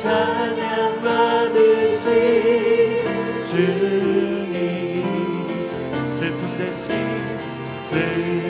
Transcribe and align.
찬양 0.00 1.02
받으신 1.02 2.10
주님. 3.44 5.04
슬픈 6.08 6.56
대신 6.56 6.88
슬픔 7.76 8.49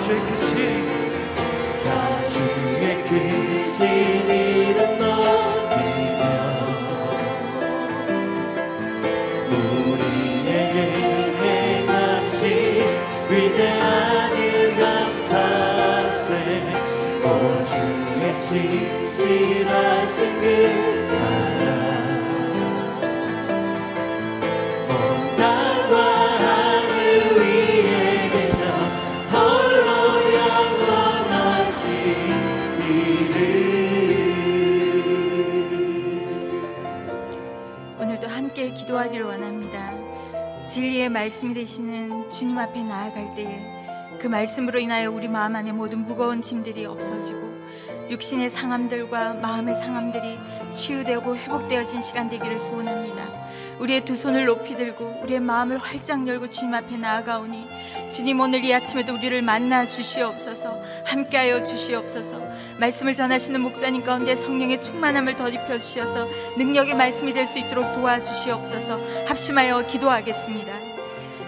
주의 0.00 0.20
크신 0.20 0.56
다 1.84 1.88
주의 2.28 2.84
크신 3.04 4.30
이름 4.30 4.98
높이며 4.98 6.22
우리에게 9.50 10.76
행하신 11.40 12.42
위대한 13.30 14.36
일 14.36 14.76
감사세 14.76 16.28
오 17.24 17.26
주의 17.64 18.22
신실하신 19.14 20.18
그 20.40 20.81
우리의 41.02 41.08
말씀이 41.08 41.52
되시는 41.54 42.30
주님 42.30 42.56
앞에 42.58 42.82
나아갈 42.84 43.34
때에 43.34 44.18
그 44.20 44.28
말씀으로 44.28 44.78
인하여 44.78 45.10
우리 45.10 45.26
마음 45.26 45.56
안에 45.56 45.72
모든 45.72 46.04
무거운 46.04 46.42
짐들이 46.42 46.86
없어지고 46.86 47.52
육신의 48.08 48.50
상함들과 48.50 49.34
마음의 49.34 49.74
상함들이 49.74 50.38
치유되고 50.72 51.36
회복되어진 51.36 52.00
시간 52.00 52.28
되기를 52.28 52.60
소원합니다. 52.60 53.42
우리의 53.78 54.04
두 54.04 54.14
손을 54.14 54.44
높이 54.44 54.76
들고 54.76 55.20
우리의 55.22 55.40
마음을 55.40 55.78
활짝 55.78 56.26
열고 56.26 56.50
주님 56.50 56.74
앞에 56.74 56.96
나아가오니 56.96 57.66
주님 58.10 58.38
오늘 58.40 58.64
이 58.64 58.72
아침에도 58.74 59.14
우리를 59.14 59.40
만나 59.42 59.84
주시옵소서 59.84 60.80
함께하여 61.04 61.64
주시옵소서 61.64 62.40
말씀을 62.78 63.14
전하시는 63.14 63.60
목사님 63.60 64.04
가운데 64.04 64.36
성령의 64.36 64.82
충만함을 64.82 65.36
더입혀 65.36 65.78
주셔서 65.78 66.28
능력의 66.58 66.94
말씀이 66.94 67.32
될 67.32 67.46
수 67.46 67.58
있도록 67.58 67.94
도와주시옵소서 67.94 69.26
합심하여 69.26 69.86
기도하겠습니다. 69.86 70.91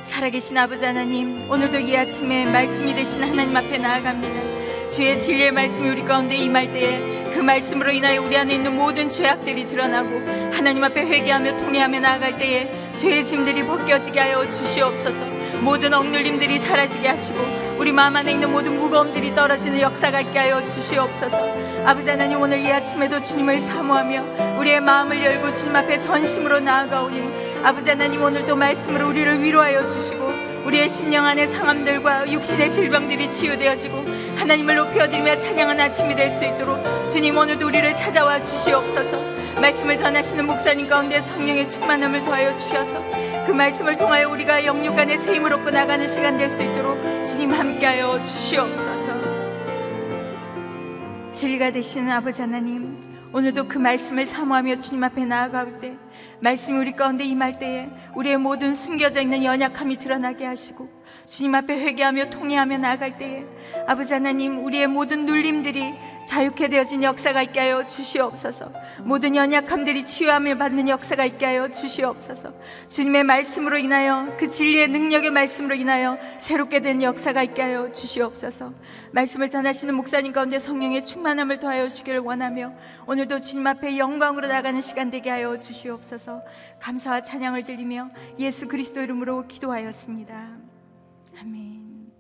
살아계신 0.05 0.57
아버지 0.59 0.85
하나님 0.85 1.51
오늘도 1.51 1.79
이 1.79 1.97
아침에 1.97 2.45
말씀이 2.45 2.95
되신 2.95 3.23
하나님 3.23 3.57
앞에 3.57 3.79
나아갑니다. 3.79 4.91
주의 4.91 5.19
진리의 5.19 5.51
말씀이 5.51 5.89
우리 5.89 6.05
가운데 6.05 6.37
임할 6.37 6.73
때에 6.73 7.33
그 7.33 7.41
말씀으로 7.41 7.91
인하여 7.91 8.23
우리 8.23 8.37
안에 8.37 8.55
있는 8.55 8.77
모든 8.77 9.11
죄악들이 9.11 9.67
드러나고 9.67 10.11
하나님 10.53 10.85
앞에 10.85 11.01
회개하며 11.07 11.57
통회하며 11.57 12.01
나아갈 12.01 12.39
때에 12.39 12.71
죄의 12.99 13.25
짐들이 13.25 13.65
벗겨지게 13.67 14.21
하여 14.21 14.51
주시옵소서. 14.53 15.25
모든 15.63 15.95
억눌림들이 15.95 16.59
사라지게 16.59 17.09
하시고 17.09 17.41
우리 17.79 17.91
마음 17.91 18.15
안에 18.15 18.33
있는 18.33 18.53
모든 18.53 18.79
무거움들이 18.79 19.35
떨어지는 19.35 19.81
역사가 19.81 20.21
있게 20.21 20.39
하여 20.39 20.65
주시옵소서. 20.67 21.39
아버지 21.87 22.11
하나님 22.11 22.41
오늘 22.41 22.61
이 22.61 22.71
아침에도 22.71 23.23
주님을 23.23 23.61
사모하며 23.61 24.59
우리의 24.59 24.81
마음을 24.81 25.25
열고 25.25 25.55
주님 25.55 25.75
앞에 25.75 25.99
전심으로 25.99 26.61
나아가오니 26.61 27.54
아버지 27.65 27.89
하나님 27.89 28.23
오늘도 28.23 28.57
말씀으로 28.57 29.09
우리를 29.09 29.43
위로하여 29.43 29.89
주시고 29.89 30.31
우리의 30.67 30.87
심령 30.87 31.25
안의 31.25 31.49
상함들과 31.49 32.31
육신의 32.31 32.71
질병들이 32.71 33.33
치유되어지고 33.33 34.05
하나님을 34.37 34.77
높여드리며 34.77 35.39
찬양한 35.39 35.81
아침이 35.81 36.15
될 36.15 36.31
수 36.31 36.45
있도록 36.45 36.79
주님 37.11 37.37
오늘도 37.39 37.67
우리를 37.67 37.95
찾아와 37.95 38.43
주시옵소서. 38.43 39.19
말씀을 39.61 39.97
전하시는 39.97 40.45
목사님 40.47 40.89
가운데 40.89 41.21
성령의 41.21 41.71
충만함을 41.71 42.25
더하여 42.25 42.53
주셔서 42.55 43.01
그 43.47 43.53
말씀을 43.53 43.97
통하여 43.97 44.29
우리가 44.29 44.65
영육 44.67 44.95
간의 44.97 45.17
새 45.17 45.35
힘을 45.35 45.53
얻고 45.55 45.71
나가는 45.71 46.07
시간 46.07 46.37
될 46.37 46.51
수 46.51 46.63
있도록 46.63 46.99
주님 47.27 47.51
함께하여 47.53 48.23
주시옵소서. 48.25 49.15
진리가 51.33 51.71
되시는 51.71 52.11
아버지 52.13 52.43
하나님 52.43 53.14
오늘도 53.35 53.67
그 53.67 53.79
말씀을 53.79 54.27
사모하며 54.27 54.77
주님 54.77 55.03
앞에 55.03 55.25
나아갈 55.25 55.81
때 55.81 55.97
말씀이 56.39 56.79
우리 56.79 56.93
가운데 56.93 57.25
임할 57.25 57.59
때에 57.59 57.91
우리의 58.15 58.39
모든 58.39 58.77
숨겨져 58.77 59.21
있는 59.21 59.43
연약함이 59.43 59.97
드러나게 59.97 60.47
하시고 60.47 60.89
주님 61.27 61.55
앞에 61.55 61.79
회개하며 61.79 62.31
통회하며 62.31 62.79
나아갈 62.79 63.19
때에 63.19 63.45
아버지 63.87 64.13
하나님 64.13 64.65
우리의 64.65 64.87
모든 64.87 65.27
눌림들이 65.27 65.95
자유케 66.27 66.69
되어진 66.69 67.03
역사가 67.03 67.43
있게 67.43 67.61
하여 67.61 67.87
주시옵소서. 67.87 68.73
모든 69.03 69.37
연약함들이 69.37 70.07
치유함을 70.07 70.59
받는 70.59 70.89
역사가 70.89 71.25
있게 71.25 71.47
하여 71.47 71.69
주시옵소서. 71.69 72.53
주님의 72.91 73.25
말씀으로 73.25 73.79
인하여 73.79 74.35
그 74.39 74.49
진리의 74.49 74.89
능력의 74.89 75.31
말씀으로 75.31 75.75
인하여 75.75 76.19
새롭게 76.39 76.81
된 76.81 77.03
역사가 77.03 77.43
있게 77.43 77.63
하여 77.63 77.93
주시옵소서. 77.93 78.73
말씀을 79.13 79.51
전하시는 79.51 79.95
목사님 79.95 80.33
가운데 80.33 80.59
성령의 80.59 81.05
충만함을 81.05 81.59
더하여 81.59 81.89
주시기를 81.89 82.21
원하며 82.21 82.73
오늘도 83.07 83.41
주님 83.43 83.67
앞에 83.67 83.99
영광으로 83.99 84.49
나가는 84.49 84.81
시간 84.81 85.11
되게 85.11 85.31
하여 85.31 85.61
주시옵소서. 85.61 86.43
감사와 86.81 87.23
찬양을 87.23 87.65
드리며 87.65 88.11
예수 88.39 88.69
그리스도 88.69 89.01
이름으로 89.01 89.47
기도하였습니다 89.47 90.64
아멘. 91.39 92.13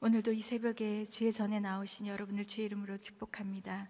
오늘도 0.00 0.32
이 0.32 0.40
새벽에 0.40 1.04
주의 1.04 1.32
전에 1.32 1.60
나오신 1.60 2.06
여러분을 2.06 2.46
주의 2.46 2.66
이름으로 2.66 2.96
축복합니다. 2.96 3.88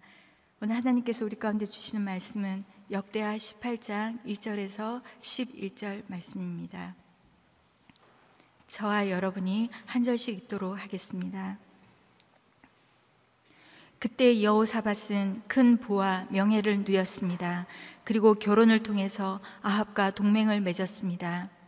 오늘 0.60 0.76
하나님께서 0.76 1.24
우리 1.24 1.36
가운데 1.36 1.64
주시는 1.64 2.04
말씀은 2.04 2.64
역대하 2.90 3.36
18장 3.36 4.22
1절에서 4.24 5.02
11절 5.20 6.02
말씀입니다. 6.08 6.96
저와 8.68 9.10
여러분이 9.10 9.70
한 9.86 10.02
절씩 10.02 10.36
읽도록 10.38 10.78
하겠습니다. 10.78 11.58
그때 13.98 14.42
여호사밧은 14.42 15.42
큰 15.46 15.76
부와 15.76 16.26
명예를 16.30 16.80
누렸습니다. 16.80 17.66
그리고 18.02 18.34
결혼을 18.34 18.80
통해서 18.80 19.40
아합과 19.62 20.12
동맹을 20.12 20.60
맺었습니다. 20.62 21.59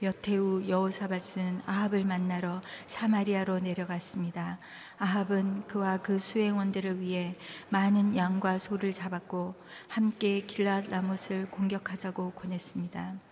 몇해후 0.00 0.68
여호사밧은 0.68 1.62
아합을 1.66 2.04
만나러 2.04 2.62
사마리아로 2.86 3.60
내려갔습니다. 3.60 4.58
아합은 4.98 5.66
그와 5.66 5.98
그 5.98 6.18
수행원들을 6.18 7.00
위해 7.00 7.36
많은 7.68 8.16
양과 8.16 8.58
소를 8.58 8.92
잡았고 8.92 9.54
함께 9.88 10.46
길랏 10.46 10.90
라못을 10.90 11.50
공격하자고 11.50 12.32
권했습니다. 12.32 13.29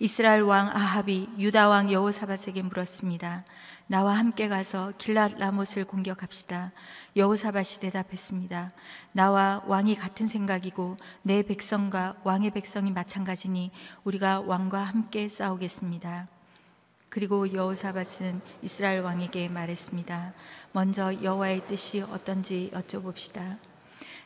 이스라엘 0.00 0.42
왕 0.42 0.68
아합이 0.68 1.28
유다 1.38 1.68
왕 1.68 1.92
여호사밧에게 1.92 2.62
물었습니다. 2.62 3.44
나와 3.86 4.18
함께 4.18 4.48
가서 4.48 4.92
길랏 4.98 5.38
라못을 5.38 5.84
공격합시다. 5.84 6.72
여호사밧이 7.16 7.80
대답했습니다. 7.80 8.72
나와 9.12 9.62
왕이 9.66 9.94
같은 9.94 10.26
생각이고 10.26 10.96
내 11.22 11.42
백성과 11.42 12.16
왕의 12.24 12.50
백성이 12.50 12.90
마찬가지니 12.90 13.70
우리가 14.02 14.40
왕과 14.40 14.82
함께 14.82 15.28
싸우겠습니다. 15.28 16.26
그리고 17.08 17.52
여호사밧은 17.52 18.40
이스라엘 18.62 19.00
왕에게 19.02 19.48
말했습니다. 19.48 20.32
먼저 20.72 21.22
여호와의 21.22 21.68
뜻이 21.68 22.00
어떤지 22.00 22.70
여쭤봅시다. 22.74 23.58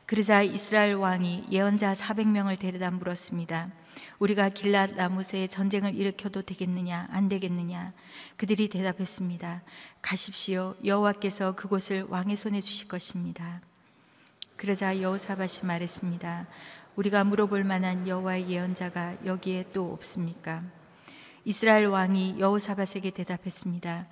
그러자 0.06 0.40
이스라엘 0.42 0.94
왕이 0.94 1.48
예언자 1.50 1.92
400명을 1.92 2.58
데려다 2.58 2.90
물었습니다. 2.90 3.68
우리가 4.18 4.50
길랏 4.50 4.96
라못에 4.96 5.46
전쟁을 5.48 5.94
일으켜도 5.94 6.42
되겠느냐 6.42 7.08
안 7.10 7.28
되겠느냐 7.28 7.92
그들이 8.36 8.68
대답했습니다. 8.68 9.62
가십시오. 10.02 10.74
여호와께서 10.84 11.54
그곳을 11.54 12.04
왕의 12.08 12.36
손에 12.36 12.60
주실 12.60 12.88
것입니다. 12.88 13.60
그러자 14.56 15.00
여호사밧이 15.00 15.64
말했습니다. 15.66 16.46
우리가 16.96 17.22
물어볼 17.24 17.62
만한 17.62 18.08
여호와의 18.08 18.48
예언자가 18.48 19.16
여기에 19.24 19.66
또 19.72 19.92
없습니까? 19.92 20.64
이스라엘 21.44 21.86
왕이 21.86 22.40
여호사밧에게 22.40 23.10
대답했습니다. 23.10 24.08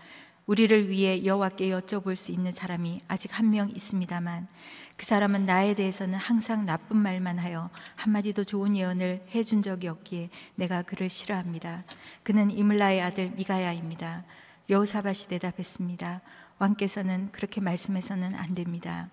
우리를 0.47 0.88
위해 0.88 1.25
여호와께 1.25 1.69
여쭤볼 1.71 2.15
수 2.15 2.31
있는 2.31 2.53
사람이 2.53 3.00
아직 3.09 3.37
한 3.37 3.50
명 3.50 3.69
있습니다만 3.71 4.49
그 4.97 5.05
사람은 5.05 5.45
나에 5.45 5.75
대해서는 5.75 6.15
항상 6.15 6.65
나쁜 6.65 6.97
말만 6.99 7.38
하여 7.38 7.69
한마디도 7.97 8.45
좋은 8.45 8.76
예언을 8.76 9.26
해준 9.35 9.61
적이 9.62 9.88
없기에 9.88 10.31
내가 10.55 10.83
그를 10.83 11.09
싫어합니다. 11.09 11.85
그는 12.23 12.50
이물라의 12.50 13.03
아들 13.03 13.31
미가야입니다. 13.31 14.25
여호사밧이 14.71 15.29
대답했습니다. 15.29 16.21
왕께서는 16.59 17.31
그렇게 17.33 17.61
말씀해서는 17.61 18.35
안 18.35 18.55
됩니다. 18.55 19.09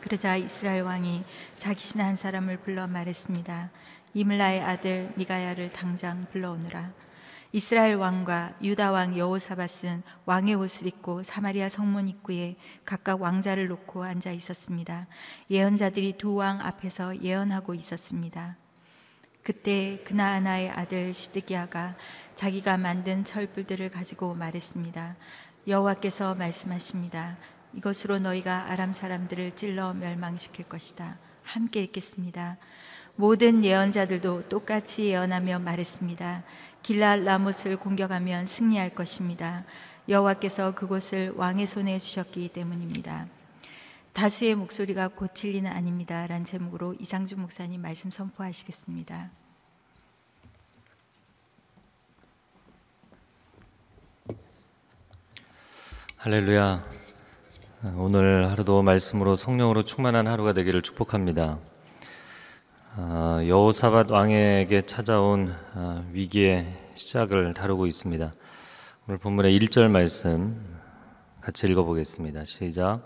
그러자 0.00 0.36
이스라엘 0.36 0.82
왕이 0.82 1.24
자기 1.56 1.82
신하 1.82 2.06
한 2.06 2.16
사람을 2.16 2.58
불러 2.58 2.86
말했습니다. 2.86 3.70
이물라의 4.14 4.60
아들 4.62 5.12
미가야를 5.16 5.70
당장 5.70 6.26
불러오느라. 6.32 6.92
이스라엘 7.52 7.96
왕과 7.96 8.54
유다 8.62 8.92
왕 8.92 9.18
여호사밧은 9.18 10.04
왕의 10.24 10.54
옷을 10.54 10.86
입고 10.86 11.24
사마리아 11.24 11.68
성문 11.68 12.08
입구에 12.08 12.56
각각 12.84 13.20
왕자를 13.20 13.66
놓고 13.66 14.04
앉아 14.04 14.30
있었습니다. 14.30 15.08
예언자들이 15.50 16.16
두 16.16 16.36
왕 16.36 16.60
앞에서 16.60 17.20
예언하고 17.20 17.74
있었습니다. 17.74 18.56
그때 19.42 20.00
그나아나의 20.04 20.70
아들 20.70 21.12
시드기야가 21.12 21.96
자기가 22.36 22.76
만든 22.76 23.24
철불들을 23.24 23.90
가지고 23.90 24.34
말했습니다. 24.34 25.16
여호와께서 25.66 26.36
말씀하십니다. 26.36 27.36
이것으로 27.74 28.20
너희가 28.20 28.70
아람 28.70 28.92
사람들을 28.92 29.56
찔러 29.56 29.92
멸망시킬 29.94 30.68
것이다. 30.68 31.18
함께 31.42 31.82
읽겠습니다. 31.82 32.58
모든 33.16 33.64
예언자들도 33.64 34.48
똑같이 34.48 35.06
예언하며 35.06 35.58
말했습니다. 35.58 36.42
길랄 36.82 37.24
라못을 37.24 37.76
공격하면 37.76 38.46
승리할 38.46 38.90
것입니다. 38.94 39.64
여호와께서 40.08 40.74
그곳을 40.74 41.32
왕의 41.36 41.66
손에 41.66 41.98
주셨기 41.98 42.48
때문입니다. 42.48 43.26
다수의 44.12 44.54
목소리가 44.56 45.08
곧 45.08 45.34
진리는 45.34 45.70
아닙니다. 45.70 46.26
란 46.26 46.44
제목으로 46.44 46.94
이상준 46.98 47.40
목사님 47.40 47.80
말씀 47.80 48.10
선포하시겠습니다. 48.10 49.30
할렐루야. 56.16 56.84
오늘 57.96 58.50
하루도 58.50 58.82
말씀으로 58.82 59.36
성령으로 59.36 59.84
충만한 59.84 60.26
하루가 60.26 60.52
되기를 60.52 60.82
축복합니다. 60.82 61.58
아, 63.02 63.42
여호사밧 63.46 64.10
왕에게 64.10 64.82
찾아온 64.82 65.54
아, 65.72 66.04
위기의 66.12 66.66
시작을 66.96 67.54
다루고 67.54 67.86
있습니다. 67.86 68.30
오늘 69.08 69.18
본문의 69.18 69.58
1절 69.58 69.90
말씀 69.90 70.78
같이 71.40 71.66
읽어보겠습니다. 71.66 72.44
시작. 72.44 73.00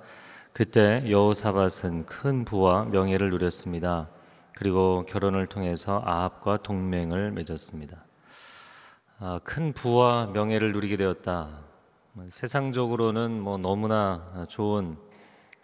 그때 0.53 1.05
여호사밧은 1.09 2.07
큰 2.07 2.45
부와 2.45 2.87
명예를 2.87 3.31
누렸습니다. 3.31 4.09
그리고 4.57 5.07
결혼을 5.09 5.47
통해서 5.47 6.03
아합과 6.05 6.65
동맹을 6.65 7.31
맺었습니다. 7.31 8.05
아, 9.21 9.39
큰 9.45 9.73
부와 9.73 10.27
명예를 10.27 10.73
누리게 10.73 10.97
되었다. 10.97 11.61
세상적으로는 12.31 13.41
뭐 13.41 13.59
너무나 13.59 14.45
좋은 14.49 14.97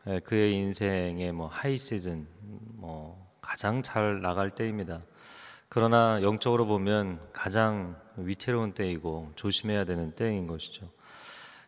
예, 0.06 0.20
그의 0.20 0.54
인생의 0.54 1.32
뭐 1.32 1.48
하이 1.48 1.76
시즌, 1.76 2.28
뭐 2.76 3.19
가장 3.50 3.82
잘 3.82 4.20
나갈 4.22 4.50
때입니다. 4.50 5.02
그러나 5.68 6.22
영적으로 6.22 6.66
보면 6.66 7.18
가장 7.32 7.96
위태로운 8.16 8.74
때이고 8.74 9.32
조심해야 9.34 9.84
되는 9.86 10.12
때인 10.12 10.46
것이죠. 10.46 10.88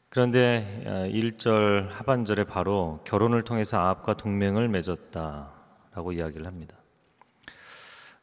그런데 0.09 0.85
1절 1.13 1.89
하반절에 1.89 2.45
바로 2.45 3.01
결혼을 3.03 3.43
통해서 3.43 3.81
아합과 3.81 4.17
동맹을 4.17 4.69
맺었다라고 4.69 6.13
이야기를 6.13 6.47
합니다. 6.47 6.77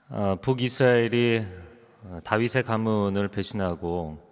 아, 0.08 0.38
북이스라엘이 0.42 1.46
어, 2.04 2.20
다윗의 2.24 2.64
가문을 2.64 3.28
배신하고 3.28 4.26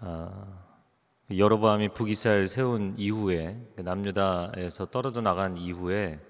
아, 0.00 0.46
여로보암이 1.36 1.90
북이스라엘 1.90 2.46
세운 2.46 2.94
이후에 2.96 3.60
남유다에서 3.76 4.86
떨어져 4.86 5.20
나간 5.20 5.58
이후에 5.58 6.18
어, 6.18 6.28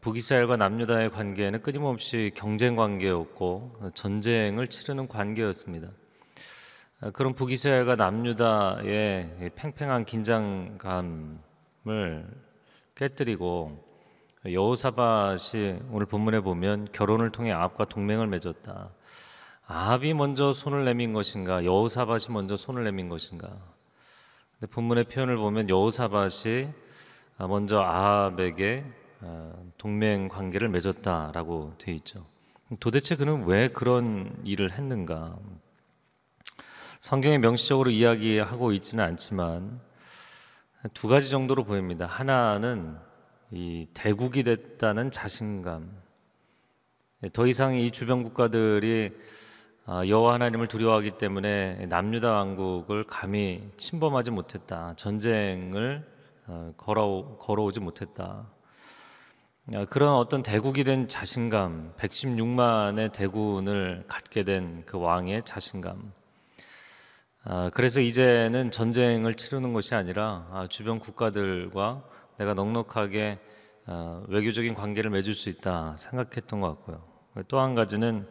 북이스라엘과 0.00 0.56
남유다의 0.56 1.10
관계는 1.10 1.62
끊임없이 1.62 2.30
경쟁 2.36 2.76
관계였고 2.76 3.90
전쟁을 3.94 4.68
치르는 4.68 5.08
관계였습니다. 5.08 5.88
어, 7.00 7.10
그런 7.10 7.34
북이스라엘과 7.34 7.96
남유다의 7.96 9.50
팽팽한 9.56 10.04
긴장감을 10.04 11.44
깨뜨리고 12.94 13.84
여호사밧이 14.46 15.80
오늘 15.90 16.06
본문에 16.06 16.38
보면 16.40 16.88
결혼을 16.92 17.32
통해 17.32 17.50
아합과 17.50 17.86
동맹을 17.86 18.28
맺었다. 18.28 18.90
아합이 19.66 20.14
먼저 20.14 20.52
손을 20.52 20.84
내민 20.84 21.12
것인가 21.12 21.64
여호사밧이 21.64 22.26
먼저 22.30 22.54
손을 22.54 22.84
내민 22.84 23.08
것인가 23.08 23.48
근데 24.52 24.70
본문의 24.70 25.04
표현을 25.04 25.36
보면 25.36 25.68
여호사밧이 25.68 26.68
먼저 27.48 27.80
아합에게 27.80 28.84
어, 28.84 29.03
동맹 29.78 30.28
관계를 30.28 30.68
맺었다라고 30.68 31.74
되어 31.78 31.94
있죠. 31.94 32.26
도대체 32.80 33.16
그는 33.16 33.44
왜 33.44 33.68
그런 33.68 34.34
일을 34.44 34.72
했는가? 34.72 35.36
성경에 37.00 37.38
명시적으로 37.38 37.90
이야기하고 37.90 38.72
있지는 38.72 39.04
않지만 39.04 39.80
두 40.94 41.08
가지 41.08 41.30
정도로 41.30 41.64
보입니다. 41.64 42.06
하나는 42.06 42.96
이 43.50 43.86
대국이 43.94 44.42
됐다는 44.42 45.10
자신감. 45.10 45.90
더 47.32 47.46
이상 47.46 47.74
이 47.74 47.90
주변 47.90 48.22
국가들이 48.22 49.12
아, 49.86 50.06
여호와 50.06 50.34
하나님을 50.34 50.66
두려워하기 50.66 51.18
때문에 51.18 51.86
남유다 51.86 52.32
왕국을 52.32 53.04
감히 53.04 53.70
침범하지 53.76 54.30
못했다. 54.30 54.94
전쟁을 54.96 56.06
어, 56.46 56.72
걸어 56.78 57.36
걸어오지 57.38 57.80
못했다. 57.80 58.46
아, 59.72 59.86
그런 59.86 60.14
어떤 60.14 60.42
대국이 60.42 60.84
된 60.84 61.08
자신감, 61.08 61.94
116만의 61.96 63.12
대군을 63.12 64.04
갖게 64.08 64.42
된 64.44 64.82
그 64.84 64.98
왕의 64.98 65.42
자신감. 65.44 66.12
아, 67.44 67.70
그래서 67.72 68.00
이제는 68.02 68.70
전쟁을 68.70 69.34
치르는 69.34 69.72
것이 69.72 69.94
아니라 69.94 70.66
주변 70.68 70.98
국가들과 70.98 72.02
내가 72.38 72.52
넉넉하게 72.54 73.38
외교적인 74.28 74.74
관계를 74.74 75.10
맺을 75.10 75.32
수 75.34 75.48
있다 75.48 75.96
생각했던 75.96 76.60
것 76.60 76.68
같고요. 76.68 77.02
또 77.48 77.58
한 77.60 77.74
가지는 77.74 78.26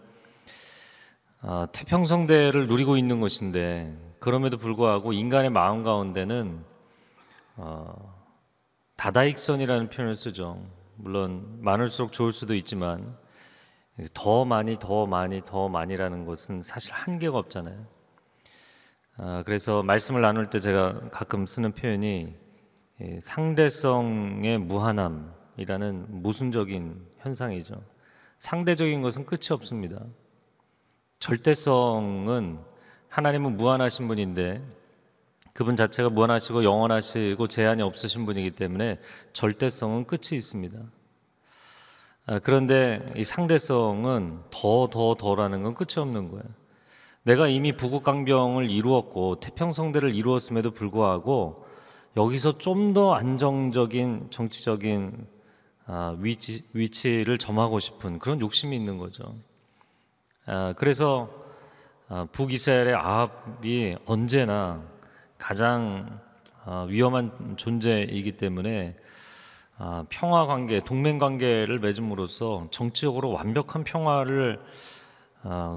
아, 1.42 1.68
태평성대를 1.72 2.68
누리고 2.68 2.96
있는 2.96 3.20
것인데 3.20 3.98
그럼에도 4.20 4.58
불구하고 4.58 5.14
인간의 5.14 5.50
마음 5.50 5.84
가운데는 5.84 6.64
어, 7.58 8.24
다다익선이라는 8.98 9.90
표현을 9.90 10.16
쓰죠. 10.16 10.64
물론 10.96 11.60
많을수록 11.62 12.12
좋을 12.12 12.32
수도 12.32 12.56
있지만 12.56 13.18
더 14.14 14.46
많이 14.46 14.78
더 14.80 15.06
많이 15.06 15.42
더 15.46 15.70
많이라는 15.70 16.26
것은 16.26 16.62
사실 16.64 16.94
한계가 16.94 17.38
없잖아요. 17.38 17.86
아, 19.18 19.44
그래서 19.46 19.84
말씀을 19.84 20.22
나눌 20.22 20.50
때 20.50 20.60
제가 20.60 21.10
가끔 21.12 21.46
쓰는 21.46 21.74
표현이 21.74 22.36
상대성의 23.22 24.60
무한함이라는 24.60 26.22
모순적인 26.22 27.06
현상이죠. 27.20 27.82
상대적인 28.38 29.02
것은 29.02 29.26
끝이 29.26 29.48
없습니다. 29.52 30.04
절대성은 31.20 32.60
하나님은 33.10 33.58
무한하신 33.58 34.08
분인데 34.08 34.62
그분 35.54 35.76
자체가 35.76 36.10
무한하시고 36.10 36.64
영원하시고 36.64 37.48
제한이 37.48 37.84
없으신 37.84 38.26
분이기 38.26 38.52
때문에 38.52 39.00
절대성은 39.34 40.06
끝이 40.06 40.30
있습니다. 40.34 40.80
아, 42.26 42.40
그런데 42.40 43.14
이 43.16 43.24
상대성은 43.24 44.40
더, 44.50 44.88
더, 44.90 45.16
더라는 45.16 45.64
건 45.64 45.76
끝이 45.76 45.96
없는 45.98 46.30
거예요. 46.30 46.44
내가 47.24 47.48
이미 47.48 47.76
부국강병을 47.76 48.70
이루었고 48.70 49.40
태평성대를 49.40 50.14
이루었음에도 50.14 50.72
불구하고 50.72 51.66
여기서 52.18 52.58
좀 52.58 52.94
더 52.94 53.14
안정적인 53.14 54.28
정치적인 54.30 55.28
아, 55.86 56.16
위치, 56.20 56.64
위치를 56.74 57.38
점하고 57.38 57.80
싶은 57.80 58.20
그런 58.20 58.40
욕심이 58.40 58.76
있는 58.76 58.98
거죠. 58.98 59.36
아, 60.46 60.74
그래서 60.78 61.30
아, 62.08 62.26
북이스라엘의 62.32 62.94
아합이 62.96 63.98
언제나 64.06 64.93
가장 65.44 66.22
아, 66.64 66.86
위험한 66.88 67.58
존재이기 67.58 68.38
때문에 68.38 68.96
평화 70.08 70.46
관계, 70.46 70.80
동맹 70.80 71.20
관계를 71.20 71.80
맺음으로써 71.80 72.70
정치적으로 72.72 73.32
완벽한 73.32 73.84
평화를 73.84 74.62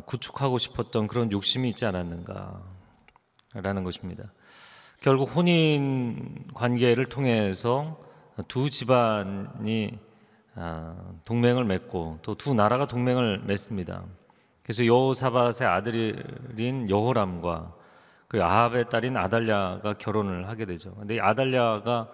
구축하고 0.04 0.58
싶었던 0.58 1.08
그런 1.08 1.32
욕심이 1.32 1.66
있지 1.66 1.84
않았는가라는 1.84 2.62
것입니다. 3.82 4.32
결국 5.00 5.34
혼인 5.34 6.46
관계를 6.54 7.06
통해서 7.06 7.98
두 8.46 8.70
집안이 8.70 9.98
동맹을 11.24 11.64
맺고 11.64 12.20
또 12.22 12.36
두 12.36 12.54
나라가 12.54 12.86
동맹을 12.86 13.40
맺습니다. 13.40 14.04
그래서 14.62 14.86
여호사밧의 14.86 15.66
아들인 15.66 16.88
여호람과 16.88 17.74
그 18.28 18.42
아합의 18.42 18.88
딸인 18.90 19.16
아달랴가 19.16 19.94
결혼을 19.94 20.48
하게 20.48 20.66
되죠. 20.66 20.94
근데 20.94 21.16
이 21.16 21.20
아달랴가 21.20 22.08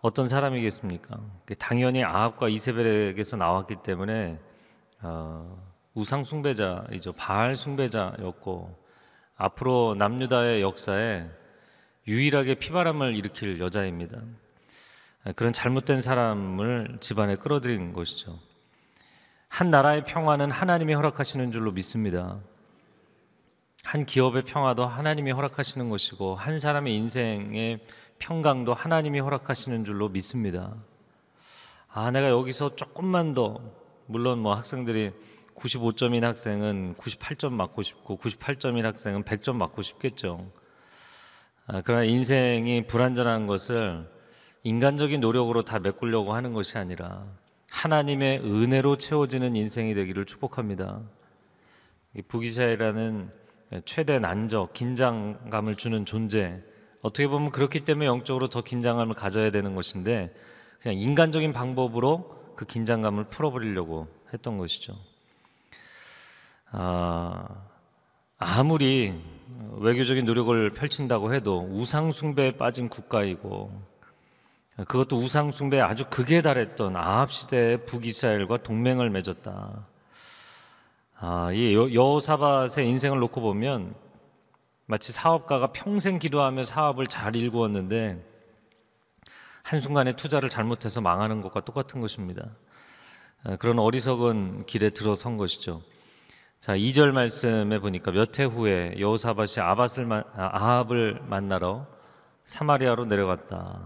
어떤 0.00 0.28
사람이겠습니까? 0.28 1.18
당연히 1.58 2.04
아합과 2.04 2.48
이세벨에게서 2.48 3.36
나왔기 3.36 3.76
때문에 3.82 4.38
어, 5.00 5.62
우상 5.94 6.24
숭배자이죠. 6.24 7.12
바알 7.14 7.56
숭배자였고 7.56 8.76
앞으로 9.36 9.94
남유다의 9.98 10.62
역사에 10.62 11.26
유일하게 12.06 12.56
피바람을 12.56 13.14
일으킬 13.14 13.60
여자입니다. 13.60 14.20
그런 15.34 15.52
잘못된 15.52 16.00
사람을 16.00 16.98
집안에 17.00 17.36
끌어들인 17.36 17.92
것이죠. 17.92 18.38
한 19.48 19.70
나라의 19.70 20.04
평화는 20.04 20.50
하나님이 20.50 20.94
허락하시는 20.94 21.50
줄로 21.50 21.72
믿습니다. 21.72 22.38
한 23.86 24.04
기업의 24.04 24.42
평화도 24.42 24.84
하나님이 24.84 25.30
허락하시는 25.30 25.88
것이고 25.90 26.34
한 26.34 26.58
사람의 26.58 26.92
인생의 26.92 27.78
평강도 28.18 28.74
하나님이 28.74 29.20
허락하시는 29.20 29.84
줄로 29.84 30.08
믿습니다. 30.08 30.74
아, 31.88 32.10
내가 32.10 32.28
여기서 32.30 32.74
조금만 32.74 33.32
더 33.32 33.60
물론 34.06 34.40
뭐 34.40 34.54
학생들이 34.56 35.12
95점인 35.54 36.22
학생은 36.22 36.96
98점 36.96 37.52
맞고 37.52 37.84
싶고 37.84 38.18
98점인 38.18 38.82
학생은 38.82 39.22
100점 39.22 39.54
맞고 39.54 39.82
싶겠죠. 39.82 40.50
아, 41.68 41.80
그러나 41.84 42.02
인생이 42.02 42.88
불완전한 42.88 43.46
것을 43.46 44.10
인간적인 44.64 45.20
노력으로 45.20 45.62
다 45.62 45.78
메꾸려고 45.78 46.34
하는 46.34 46.52
것이 46.54 46.76
아니라 46.76 47.24
하나님의 47.70 48.40
은혜로 48.40 48.96
채워지는 48.96 49.54
인생이 49.54 49.94
되기를 49.94 50.24
축복합니다. 50.24 51.02
부기샤이라는 52.26 53.45
최대 53.84 54.18
난적, 54.18 54.72
긴장감을 54.72 55.76
주는 55.76 56.04
존재. 56.04 56.62
어떻게 57.02 57.26
보면 57.28 57.50
그렇기 57.50 57.80
때문에 57.84 58.06
영적으로 58.06 58.48
더 58.48 58.62
긴장감을 58.62 59.14
가져야 59.14 59.50
되는 59.50 59.74
것인데 59.74 60.34
그냥 60.80 60.98
인간적인 60.98 61.52
방법으로 61.52 62.54
그 62.56 62.64
긴장감을 62.64 63.24
풀어버리려고 63.24 64.08
했던 64.32 64.56
것이죠. 64.56 64.96
아, 66.70 67.46
아무리 68.38 69.14
외교적인 69.78 70.24
노력을 70.24 70.70
펼친다고 70.70 71.34
해도 71.34 71.66
우상숭배에 71.70 72.56
빠진 72.56 72.88
국가이고 72.88 73.70
그것도 74.88 75.16
우상 75.16 75.50
숭배에 75.50 75.80
아주 75.80 76.04
극에 76.10 76.42
달했던 76.42 76.96
아합 76.96 77.32
시대의 77.32 77.86
북이스라엘과 77.86 78.58
동맹을 78.58 79.08
맺었다. 79.10 79.86
아, 81.18 81.50
이 81.52 81.74
여- 81.74 81.92
여호사밧의 81.92 82.86
인생을 82.88 83.18
놓고 83.20 83.40
보면 83.40 83.94
마치 84.86 85.12
사업가가 85.12 85.72
평생 85.72 86.18
기도하며 86.18 86.62
사업을 86.62 87.06
잘 87.06 87.34
일구었는데 87.36 88.24
한순간에 89.62 90.12
투자를 90.14 90.48
잘못해서 90.48 91.00
망하는 91.00 91.40
것과 91.40 91.60
똑같은 91.60 92.00
것입니다. 92.00 92.50
아, 93.44 93.56
그런 93.56 93.78
어리석은 93.78 94.66
길에 94.66 94.90
들어선 94.90 95.36
것이죠. 95.36 95.82
자, 96.60 96.74
2절 96.76 97.12
말씀에 97.12 97.78
보니까 97.80 98.12
몇 98.12 98.38
해 98.38 98.44
후에 98.44 98.94
여호사밧이 98.98 99.60
아밧을 99.60 100.04
만, 100.06 100.22
아, 100.34 100.50
아합을 100.52 101.22
만나러 101.26 101.86
사마리아로 102.44 103.06
내려갔다. 103.06 103.80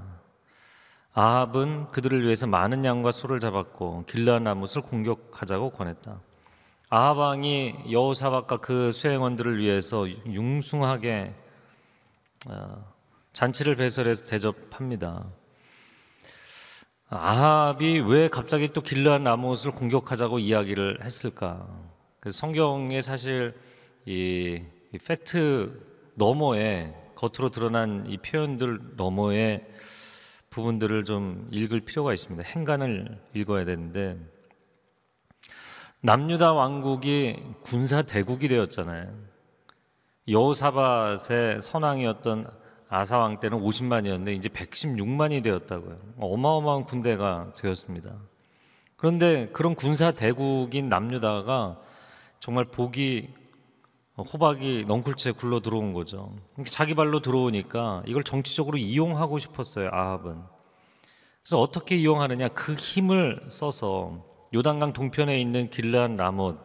아합은 1.13 1.91
그들을 1.91 2.23
위해서 2.25 2.47
많은 2.47 2.85
양과 2.85 3.11
소를 3.11 3.41
잡았고 3.41 4.05
나뭇을 4.39 4.83
공격하자고 4.83 5.71
권했다. 5.71 6.21
아합 6.93 7.19
왕이 7.19 7.93
여호사밧과 7.93 8.57
그 8.57 8.91
수행원들을 8.91 9.61
위해서 9.61 10.11
융숭하게 10.27 11.33
어, 12.49 12.85
잔치를 13.33 13.77
배설해서 13.77 14.27
대접합니다. 14.27 15.25
아합이 17.09 18.01
왜 18.01 18.29
갑자기 18.29 18.73
또 18.73 18.81
길르한 18.81 19.23
나뭇을 19.23 19.71
공격하자고 19.71 20.41
이야기를 20.41 21.05
했을까? 21.05 21.65
그 22.19 22.33
성경에 22.33 23.01
사실 23.01 23.55
이, 24.05 24.61
이 24.93 24.99
팩트 24.99 26.13
너머에 26.17 26.93
겉으로 27.15 27.51
드러난 27.51 28.05
이 28.09 28.19
표현들 28.19 28.97
너머에 28.97 29.65
부분들을 30.51 31.05
좀 31.05 31.47
읽을 31.53 31.83
필요가 31.83 32.13
있습니다. 32.13 32.43
행간을 32.49 33.17
읽어야 33.35 33.65
되는데 33.65 34.19
남유다 36.03 36.55
왕국이 36.55 37.37
군사 37.63 38.01
대국이 38.01 38.49
되었잖아요. 38.49 39.13
여호사밧의 40.29 41.61
선왕이었던 41.61 42.51
아사 42.89 43.19
왕 43.19 43.39
때는 43.39 43.61
50만이었는데 43.61 44.35
이제 44.35 44.49
116만이 44.49 45.43
되었다고요. 45.43 45.99
어마어마한 46.19 46.85
군대가 46.85 47.53
되었습니다. 47.57 48.15
그런데 48.97 49.49
그런 49.53 49.75
군사 49.75 50.11
대국인 50.13 50.89
남유다가 50.89 51.79
정말 52.41 52.65
복이 52.65 53.35
호박이 54.17 54.85
넝쿨째 54.87 55.33
굴러 55.33 55.61
들어온 55.61 55.93
거죠. 55.93 56.35
이렇게 56.57 56.71
자기 56.71 56.95
발로 56.95 57.21
들어오니까 57.21 58.03
이걸 58.07 58.25
정치적으로 58.25 58.79
이용하고 58.79 59.39
싶었어요. 59.39 59.89
아합은. 59.93 60.43
그래서 61.43 61.61
어떻게 61.61 61.97
이용하느냐? 61.97 62.49
그 62.49 62.75
힘을 62.75 63.45
써서 63.49 64.30
요단강 64.53 64.93
동편에 64.93 65.41
있는 65.41 65.71
길르한 65.71 66.17
라못 66.17 66.59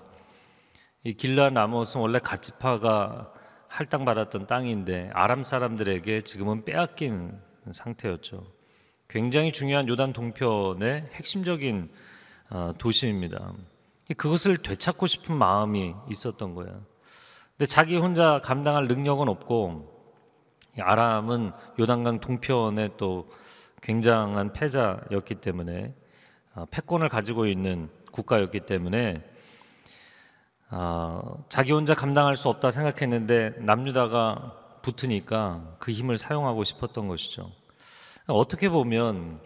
이 1.03 1.13
길르한 1.13 1.53
라못은 1.53 2.01
원래 2.01 2.19
가치파가 2.19 3.31
할당받았던 3.67 4.47
땅인데 4.47 5.11
아람 5.13 5.43
사람들에게 5.43 6.21
지금은 6.21 6.65
빼앗긴 6.65 7.37
상태였죠. 7.69 8.43
굉장히 9.07 9.51
중요한 9.51 9.87
요단 9.87 10.13
동편의 10.13 11.09
핵심적인 11.13 11.91
어, 12.49 12.73
도시입니다. 12.77 13.53
그것을 14.17 14.57
되찾고 14.57 15.07
싶은 15.07 15.35
마음이 15.35 15.93
있었던 16.09 16.55
거예요. 16.55 16.85
근데 17.51 17.65
자기 17.67 17.97
혼자 17.97 18.39
감당할 18.43 18.87
능력은 18.87 19.29
없고 19.29 19.93
이 20.77 20.81
아람은 20.81 21.51
요단강 21.79 22.19
동편에 22.19 22.89
또 22.97 23.29
굉장한 23.81 24.53
패자였기 24.53 25.35
때문에 25.35 25.85
어, 25.85 26.04
패권을 26.71 27.09
가지고 27.09 27.47
있는 27.47 27.89
국가였기 28.11 28.61
때문에 28.61 29.21
어, 30.71 31.45
자기 31.49 31.71
혼자 31.71 31.93
감당할 31.93 32.35
수 32.35 32.49
없다 32.49 32.71
생각했는데 32.71 33.55
남유다가 33.59 34.79
붙으니까 34.81 35.75
그 35.79 35.91
힘을 35.91 36.17
사용하고 36.17 36.63
싶었던 36.63 37.07
것이죠. 37.07 37.51
어떻게 38.27 38.69
보면 38.69 39.39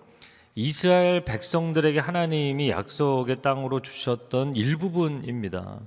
이스라엘 0.55 1.25
백성들에게 1.25 1.99
하나님이 1.99 2.69
약속의 2.69 3.41
땅으로 3.41 3.81
주셨던 3.81 4.55
일부분입니다. 4.55 5.79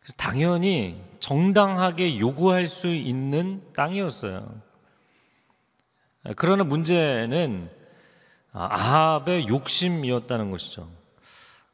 그래서 0.00 0.14
당연히 0.16 1.02
정당하게 1.18 2.18
요구할 2.18 2.66
수 2.66 2.88
있는 2.88 3.62
땅이었어요. 3.74 4.60
그러나 6.36 6.64
문제는 6.64 7.70
아합의 8.54 9.48
욕심이었다는 9.48 10.50
것이죠. 10.50 10.88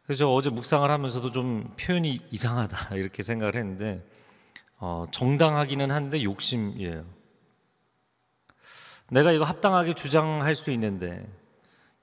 그래서 0.05 0.33
어제 0.33 0.51
묵상을 0.51 0.90
하면서도 0.90 1.31
좀 1.31 1.71
표현이 1.79 2.21
이상하다 2.31 2.97
이렇게 2.97 3.23
생각을 3.23 3.55
했는데 3.55 4.05
어, 4.79 5.05
정당하기는 5.12 5.90
한데 5.90 6.23
욕심이에요. 6.23 7.05
내가 9.11 9.33
이거 9.33 9.45
합당하게 9.45 9.95
주장할 9.95 10.55
수 10.55 10.71
있는데 10.71 11.27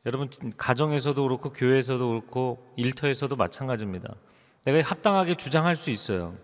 여러분 0.05 0.29
가정에서도 0.55 1.21
그렇고 1.21 1.51
교회에서도 1.51 2.07
그렇고 2.07 2.65
일터에서도 2.77 3.35
마찬가지입니다. 3.35 4.15
내가 4.63 4.87
합당하게 4.87 5.35
주장할 5.35 5.75
수 5.75 5.89
있어요. 5.89 6.35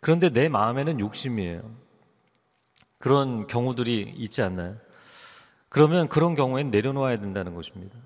그런데 0.00 0.30
내 0.30 0.48
마음에는 0.48 1.00
욕심이에요. 1.00 1.62
그런 2.98 3.46
경우들이 3.46 4.14
있지 4.18 4.42
않나요? 4.42 4.76
그러면 5.76 6.08
그런 6.08 6.34
경우엔 6.34 6.70
내려놓아야 6.70 7.18
된다는 7.18 7.54
것입니다. 7.54 7.98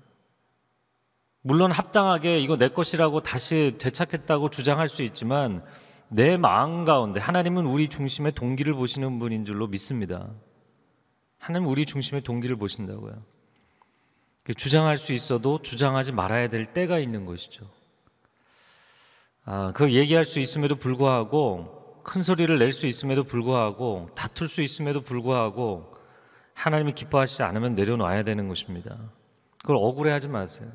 물론 1.41 1.71
합당하게 1.71 2.37
이거 2.39 2.57
내 2.57 2.67
것이라고 2.67 3.21
다시 3.21 3.77
되찾겠다고 3.77 4.49
주장할 4.49 4.89
수 4.89 5.03
있지만 5.03 5.63
내 6.09 6.35
마음 6.35 6.83
가운데 6.83 7.21
하나님은 7.21 7.65
우리 7.65 7.87
중심의 7.87 8.33
동기를 8.33 8.73
보시는 8.73 9.19
분인 9.19 9.45
줄로 9.45 9.67
믿습니다. 9.67 10.27
하나님 11.37 11.69
우리 11.69 11.85
중심의 11.85 12.23
동기를 12.23 12.57
보신다고요. 12.57 13.13
주장할 14.57 14.97
수 14.97 15.13
있어도 15.13 15.61
주장하지 15.61 16.11
말아야 16.11 16.49
될 16.49 16.65
때가 16.65 16.99
있는 16.99 17.23
것이죠. 17.23 17.65
아, 19.45 19.71
그 19.73 19.93
얘기할 19.93 20.25
수 20.25 20.41
있음에도 20.41 20.75
불구하고 20.75 22.01
큰 22.03 22.21
소리를 22.21 22.59
낼 22.59 22.73
수 22.73 22.85
있음에도 22.85 23.23
불구하고 23.23 24.09
다툴 24.13 24.49
수 24.49 24.61
있음에도 24.61 24.99
불구하고 24.99 26.00
하나님이 26.61 26.93
기뻐하시지 26.93 27.41
않으면 27.41 27.73
내려놔야 27.73 28.23
되는 28.23 28.47
것입니다. 28.47 28.95
그걸 29.61 29.77
억울해하지 29.77 30.27
마세요. 30.27 30.69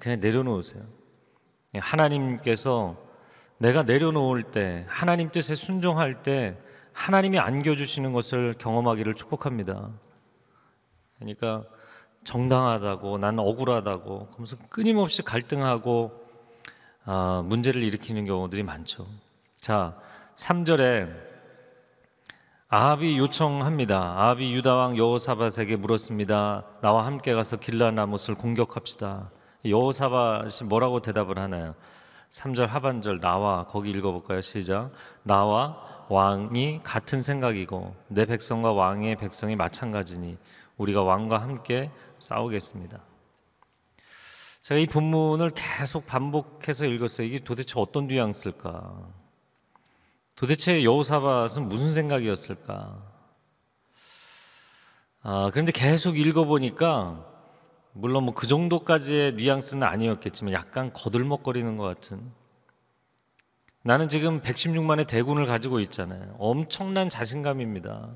그냥 0.00 0.18
내려놓으세요. 0.18 0.82
하나님께서 1.76 2.96
내가 3.58 3.84
내려놓을 3.84 4.42
때, 4.50 4.84
하나님 4.88 5.30
뜻에 5.30 5.54
순종할 5.54 6.24
때 6.24 6.56
하나님이 6.92 7.38
안겨주시는 7.38 8.12
것을 8.12 8.54
경험하기를 8.58 9.14
축복합니다. 9.14 9.90
그러니까 11.18 11.62
정당하다고, 12.24 13.18
나는 13.18 13.38
억울하다고, 13.40 14.26
그러면서 14.26 14.56
끊임없이 14.70 15.22
갈등하고 15.22 16.20
아, 17.04 17.44
문제를 17.44 17.82
일으키는 17.84 18.24
경우들이 18.24 18.64
많죠. 18.64 19.06
자, 19.56 19.96
3절에 20.34 21.23
아합이 22.76 23.18
요청합니다. 23.18 23.96
아합이 23.96 24.52
유다 24.52 24.74
왕 24.74 24.96
여호사밧에게 24.96 25.76
물었습니다. 25.76 26.64
나와 26.82 27.06
함께 27.06 27.32
가서 27.32 27.56
길라 27.56 27.92
나못을 27.92 28.34
공격합시다. 28.34 29.30
여호사밧이 29.64 30.68
뭐라고 30.68 30.98
대답을 30.98 31.38
하나요? 31.38 31.76
3절 32.32 32.66
하반절 32.66 33.20
나와 33.20 33.64
거기 33.66 33.90
읽어볼까요? 33.90 34.40
시작. 34.40 34.90
나와 35.22 35.76
왕이 36.08 36.80
같은 36.82 37.22
생각이고 37.22 37.94
내 38.08 38.24
백성과 38.26 38.72
왕의 38.72 39.18
백성이 39.18 39.54
마찬가지니 39.54 40.36
우리가 40.76 41.04
왕과 41.04 41.40
함께 41.40 41.92
싸우겠습니다. 42.18 42.98
제가 44.62 44.80
이 44.80 44.86
본문을 44.86 45.52
계속 45.54 46.06
반복해서 46.06 46.86
읽었어요. 46.86 47.24
이게 47.24 47.38
도대체 47.38 47.74
어떤 47.76 48.08
뉘앙스일까? 48.08 49.23
도대체 50.36 50.82
여호사밧은 50.82 51.68
무슨 51.68 51.92
생각이었을까? 51.92 53.02
아, 55.22 55.50
그런데 55.52 55.72
계속 55.72 56.18
읽어보니까 56.18 57.24
물론 57.92 58.24
뭐 58.24 58.34
그 58.34 58.46
정도까지의 58.46 59.34
뉘앙스는 59.34 59.86
아니었겠지만 59.86 60.52
약간 60.52 60.92
거들먹거리는 60.92 61.76
것 61.76 61.84
같은 61.84 62.20
나는 63.82 64.08
지금 64.08 64.40
116만의 64.40 65.06
대군을 65.06 65.46
가지고 65.46 65.78
있잖아요. 65.80 66.34
엄청난 66.38 67.08
자신감입니다. 67.08 68.10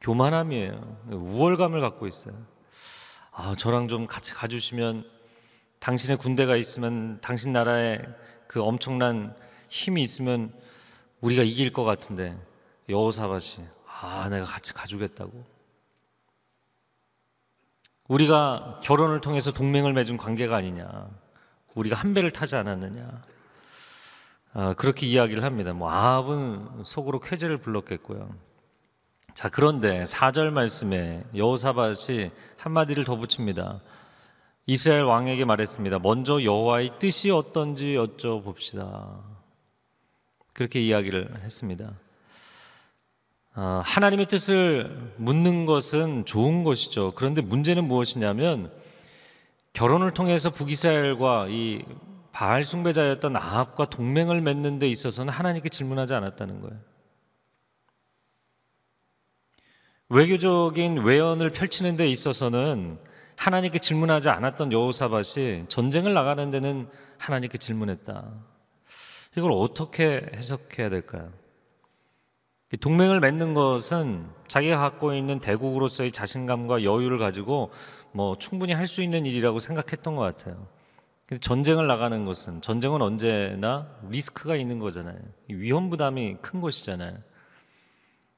교만함이에요. 0.00 0.98
우월감을 1.10 1.80
갖고 1.80 2.06
있어요. 2.06 2.34
아, 3.32 3.54
저랑 3.56 3.88
좀 3.88 4.06
같이 4.06 4.34
가주시면 4.34 5.04
당신의 5.80 6.18
군대가 6.18 6.56
있으면 6.56 7.20
당신 7.20 7.52
나라에 7.52 8.00
그 8.46 8.62
엄청난 8.62 9.34
힘이 9.68 10.02
있으면 10.02 10.52
우리가 11.22 11.42
이길 11.42 11.72
것 11.72 11.84
같은데 11.84 12.38
여호사밧이 12.88 13.66
아 13.86 14.28
내가 14.28 14.44
같이 14.44 14.74
가주겠다고 14.74 15.52
우리가 18.08 18.80
결혼을 18.82 19.20
통해서 19.20 19.52
동맹을 19.52 19.92
맺은 19.94 20.18
관계가 20.18 20.56
아니냐. 20.56 21.08
우리가 21.74 21.96
한 21.96 22.12
배를 22.12 22.30
타지 22.30 22.56
않았느냐. 22.56 23.22
아, 24.54 24.74
그렇게 24.74 25.06
이야기를 25.06 25.44
합니다. 25.44 25.72
뭐 25.72 25.90
아합은 25.90 26.82
속으로 26.84 27.20
쾌재를 27.20 27.56
불렀겠고요. 27.58 28.28
자, 29.34 29.48
그런데 29.48 30.02
4절 30.02 30.50
말씀에 30.50 31.24
여호사밧이 31.34 32.30
한마디를 32.58 33.04
더 33.04 33.16
붙입니다. 33.16 33.80
이스라엘 34.66 35.04
왕에게 35.04 35.46
말했습니다. 35.46 36.00
먼저 36.00 36.42
여호와의 36.42 36.98
뜻이 36.98 37.30
어떤지 37.30 37.94
여쭤봅시다. 37.94 39.31
그렇게 40.52 40.80
이야기를 40.80 41.42
했습니다. 41.42 41.92
아, 43.54 43.82
하나님의 43.84 44.26
뜻을 44.26 45.12
묻는 45.16 45.66
것은 45.66 46.24
좋은 46.24 46.64
것이죠. 46.64 47.12
그런데 47.14 47.42
문제는 47.42 47.84
무엇이냐면 47.84 48.72
결혼을 49.72 50.12
통해서 50.12 50.50
북이스라엘과 50.50 51.48
이 51.48 51.82
바알 52.32 52.64
숭배자였던 52.64 53.36
아합과 53.36 53.90
동맹을 53.90 54.40
맺는 54.40 54.78
데 54.78 54.88
있어서는 54.88 55.32
하나님께 55.32 55.68
질문하지 55.68 56.14
않았다는 56.14 56.60
거예요. 56.62 56.78
외교적인 60.08 60.98
외연을 60.98 61.52
펼치는 61.52 61.96
데 61.96 62.06
있어서는 62.06 62.98
하나님께 63.36 63.78
질문하지 63.78 64.28
않았던 64.28 64.72
여호사밧이 64.72 65.66
전쟁을 65.68 66.12
나가는 66.12 66.50
데는 66.50 66.88
하나님께 67.18 67.58
질문했다. 67.58 68.51
이걸 69.36 69.52
어떻게 69.52 70.26
해석해야 70.34 70.88
될까요? 70.88 71.30
이 72.72 72.76
동맹을 72.76 73.20
맺는 73.20 73.54
것은 73.54 74.26
자기가 74.48 74.78
갖고 74.78 75.14
있는 75.14 75.40
대국으로서의 75.40 76.10
자신감과 76.10 76.84
여유를 76.84 77.18
가지고 77.18 77.70
뭐 78.12 78.36
충분히 78.38 78.72
할 78.72 78.86
수 78.86 79.02
있는 79.02 79.26
일이라고 79.26 79.58
생각했던 79.58 80.16
것 80.16 80.22
같아요. 80.22 80.66
근데 81.26 81.40
전쟁을 81.40 81.86
나가는 81.86 82.24
것은 82.24 82.60
전쟁은 82.60 83.00
언제나 83.00 83.88
리스크가 84.08 84.56
있는 84.56 84.78
거잖아요. 84.78 85.18
이 85.48 85.54
위험 85.54 85.88
부담이 85.90 86.38
큰 86.42 86.60
것이잖아요. 86.60 87.16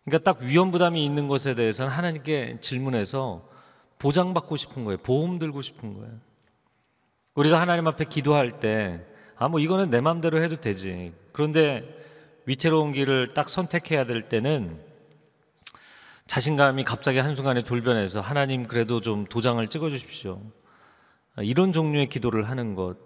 그러니까 0.05 0.33
딱 0.33 0.43
위험 0.43 0.71
부담이 0.71 1.05
있는 1.05 1.29
것에 1.29 1.55
대해서는 1.55 1.91
하나님께 1.91 2.59
질문해서 2.61 3.49
보장받고 3.99 4.57
싶은 4.57 4.85
거예요. 4.85 4.99
보험 4.99 5.39
들고 5.39 5.63
싶은 5.63 5.95
거예요. 5.95 6.13
우리가 7.35 7.61
하나님 7.61 7.87
앞에 7.87 8.05
기도할 8.05 8.61
때, 8.61 9.05
아, 9.37 9.49
뭐 9.49 9.61
이거는 9.61 9.91
내 9.91 10.01
마음대로 10.01 10.43
해도 10.43 10.57
되지. 10.57 11.13
그런데 11.33 11.85
위태로운 12.47 12.93
길을 12.93 13.35
딱 13.35 13.49
선택해야 13.49 14.05
될 14.07 14.29
때는 14.29 14.79
자신감이 16.27 16.85
갑자기 16.85 17.19
한순간에 17.19 17.63
돌변해서 17.63 18.21
하나님 18.21 18.67
그래도 18.67 19.01
좀 19.01 19.27
도장을 19.27 19.67
찍어 19.69 19.91
주십시오. 19.91 20.41
아, 21.37 21.43
이런 21.43 21.73
종류의 21.73 22.09
기도를 22.09 22.49
하는 22.49 22.75
것. 22.75 22.97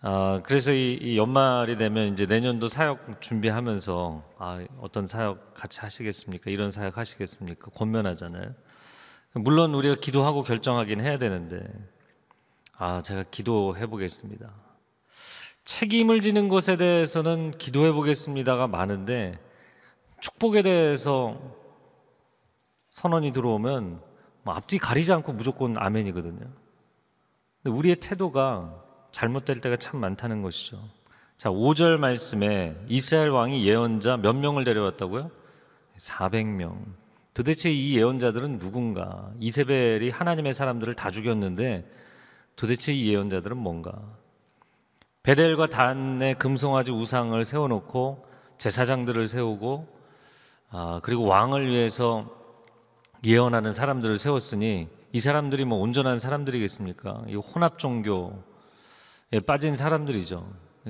아, 0.00 0.40
그래서 0.44 0.72
이, 0.72 0.94
이 0.94 1.18
연말이 1.18 1.76
되면 1.76 2.12
이제 2.12 2.24
내년도 2.24 2.68
사역 2.68 3.20
준비하면서 3.20 4.22
아, 4.38 4.64
어떤 4.80 5.06
사역 5.06 5.54
같이 5.54 5.80
하시겠습니까? 5.80 6.50
이런 6.50 6.70
사역 6.70 6.96
하시겠습니까? 6.96 7.70
권면하잖아요. 7.72 8.54
물론 9.34 9.74
우리가 9.74 9.96
기도하고 9.96 10.42
결정하긴 10.42 11.00
해야 11.00 11.18
되는데 11.18 11.66
아, 12.80 13.02
제가 13.02 13.24
기도해 13.28 13.86
보겠습니다. 13.88 14.52
책임을 15.64 16.22
지는 16.22 16.48
것에 16.48 16.76
대해서는 16.76 17.50
기도해 17.50 17.90
보겠습니다가 17.90 18.68
많은데 18.68 19.38
축복에 20.20 20.62
대해서 20.62 21.36
선언이 22.90 23.32
들어오면 23.32 24.00
뭐 24.44 24.54
앞뒤 24.54 24.78
가리지 24.78 25.12
않고 25.12 25.32
무조건 25.32 25.76
아멘이거든요. 25.76 26.46
우리의 27.64 27.96
태도가 27.96 28.84
잘못될 29.10 29.60
때가 29.60 29.76
참 29.76 29.98
많다는 29.98 30.42
것이죠. 30.42 30.80
자, 31.36 31.50
5절 31.50 31.96
말씀에 31.98 32.76
이스라엘 32.86 33.30
왕이 33.30 33.66
예언자 33.66 34.18
몇 34.18 34.34
명을 34.34 34.62
데려왔다고요? 34.62 35.30
400명. 35.96 36.84
도대체 37.34 37.70
이 37.70 37.96
예언자들은 37.96 38.58
누군가? 38.58 39.32
이세벨이 39.40 40.10
하나님의 40.10 40.54
사람들을 40.54 40.94
다 40.94 41.10
죽였는데 41.10 41.97
도대체 42.58 42.92
이 42.92 43.12
예언자들은 43.12 43.56
뭔가? 43.56 43.92
베델과 45.22 45.68
단의 45.68 46.34
금송아지 46.34 46.90
우상을 46.90 47.42
세워놓고 47.44 48.26
제사장들을 48.58 49.28
세우고 49.28 49.86
아, 50.70 50.98
그리고 51.04 51.24
왕을 51.24 51.68
위해서 51.68 52.28
예언하는 53.24 53.72
사람들을 53.72 54.18
세웠으니 54.18 54.88
이 55.12 55.18
사람들이 55.20 55.66
뭐 55.66 55.78
온전한 55.78 56.18
사람들이겠습니까? 56.18 57.26
이 57.28 57.36
혼합 57.36 57.78
종교에 57.78 58.32
빠진 59.46 59.76
사람들이죠. 59.76 60.44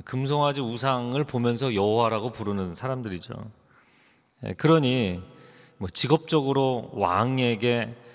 금송아지 0.07 0.63
우상을 0.63 1.23
보면서 1.25 1.75
여호와라고 1.75 2.33
부르는 2.33 2.73
사람들이죠. 2.73 3.35
예, 4.47 4.55
그러니 4.55 5.23
뭐 5.77 5.89
직업적으로 5.91 6.91
왕에게 6.95 7.95
아, 7.95 8.08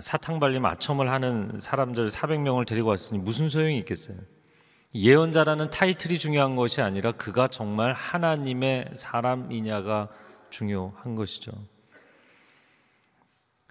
사탕 0.00 0.40
발림 0.40 0.64
아첨을 0.64 1.10
하는 1.10 1.58
사람들 1.58 2.08
400명을 2.08 2.66
데리고 2.66 2.88
왔으니 2.88 3.18
무슨 3.20 3.48
소용이 3.48 3.78
있겠어요? 3.78 4.16
예언자라는 4.94 5.70
타이틀이 5.70 6.18
중요한 6.18 6.56
것이 6.56 6.80
아니라 6.80 7.12
그가 7.12 7.46
정말 7.46 7.92
하나님의 7.92 8.90
사람이냐가 8.94 10.08
중요한 10.50 11.14
것이죠. 11.14 11.52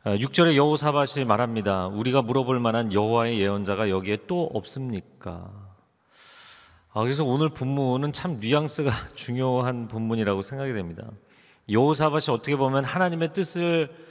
6절에 0.05 0.55
여호사밧이 0.55 1.25
말합니다. 1.25 1.87
우리가 1.87 2.21
물어볼 2.21 2.59
만한 2.59 2.93
여호와의 2.93 3.41
예언자가 3.41 3.89
여기에 3.89 4.19
또 4.27 4.45
없습니까? 4.53 5.51
아, 6.93 7.01
그래서 7.01 7.25
오늘 7.25 7.49
본문은 7.49 8.13
참 8.13 8.39
뉘앙스가 8.39 8.91
중요한 9.15 9.89
본문이라고 9.89 10.41
생각이 10.41 10.71
됩니다. 10.71 11.09
여호사밧이 11.69 12.29
어떻게 12.29 12.55
보면 12.55 12.85
하나님의 12.85 13.33
뜻을 13.33 14.06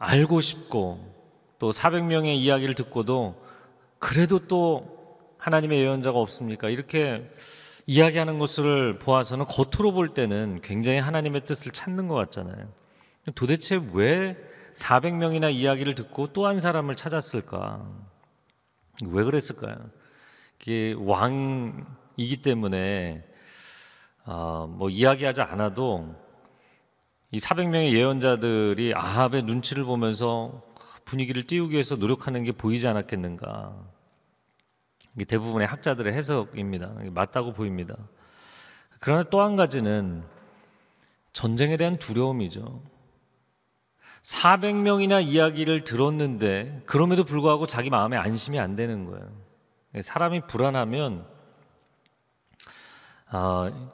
알고 0.00 0.40
싶고 0.40 0.98
또 1.58 1.70
400명의 1.72 2.34
이야기를 2.36 2.74
듣고도 2.74 3.36
그래도 3.98 4.46
또 4.48 4.98
하나님의 5.36 5.78
예언자가 5.78 6.18
없습니까? 6.18 6.70
이렇게 6.70 7.30
이야기하는 7.86 8.38
것을 8.38 8.98
보아서는 8.98 9.44
겉으로 9.44 9.92
볼 9.92 10.14
때는 10.14 10.60
굉장히 10.62 10.98
하나님의 10.98 11.42
뜻을 11.44 11.72
찾는 11.72 12.08
것 12.08 12.14
같잖아요. 12.14 12.68
도대체 13.34 13.78
왜 13.92 14.36
400명이나 14.74 15.52
이야기를 15.52 15.94
듣고 15.94 16.32
또 16.32 16.46
한 16.46 16.60
사람을 16.60 16.96
찾았을까? 16.96 17.86
왜 19.06 19.22
그랬을까요? 19.22 19.76
이게 20.60 20.94
왕이기 20.98 22.40
때문에 22.42 23.22
어, 24.24 24.66
뭐 24.66 24.88
이야기하지 24.88 25.42
않아도 25.42 26.14
이 27.32 27.38
400명의 27.38 27.92
예언자들이 27.92 28.94
아합의 28.94 29.44
눈치를 29.44 29.84
보면서 29.84 30.62
분위기를 31.04 31.44
띄우기 31.44 31.72
위해서 31.72 31.96
노력하는 31.96 32.42
게 32.44 32.52
보이지 32.52 32.86
않았겠는가? 32.88 33.76
이게 35.14 35.24
대부분의 35.24 35.66
학자들의 35.66 36.12
해석입니다. 36.12 36.92
맞다고 37.10 37.52
보입니다. 37.52 37.96
그러나 38.98 39.22
또 39.24 39.40
한 39.42 39.56
가지는 39.56 40.22
전쟁에 41.32 41.76
대한 41.76 41.98
두려움이죠. 41.98 42.82
400명이나 44.24 45.24
이야기를 45.24 45.84
들었는데 45.84 46.82
그럼에도 46.84 47.24
불구하고 47.24 47.66
자기 47.66 47.90
마음에 47.90 48.16
안심이 48.16 48.58
안 48.58 48.76
되는 48.76 49.04
거예요. 49.06 49.30
사람이 50.02 50.42
불안하면 50.46 51.26
아, 53.26 53.90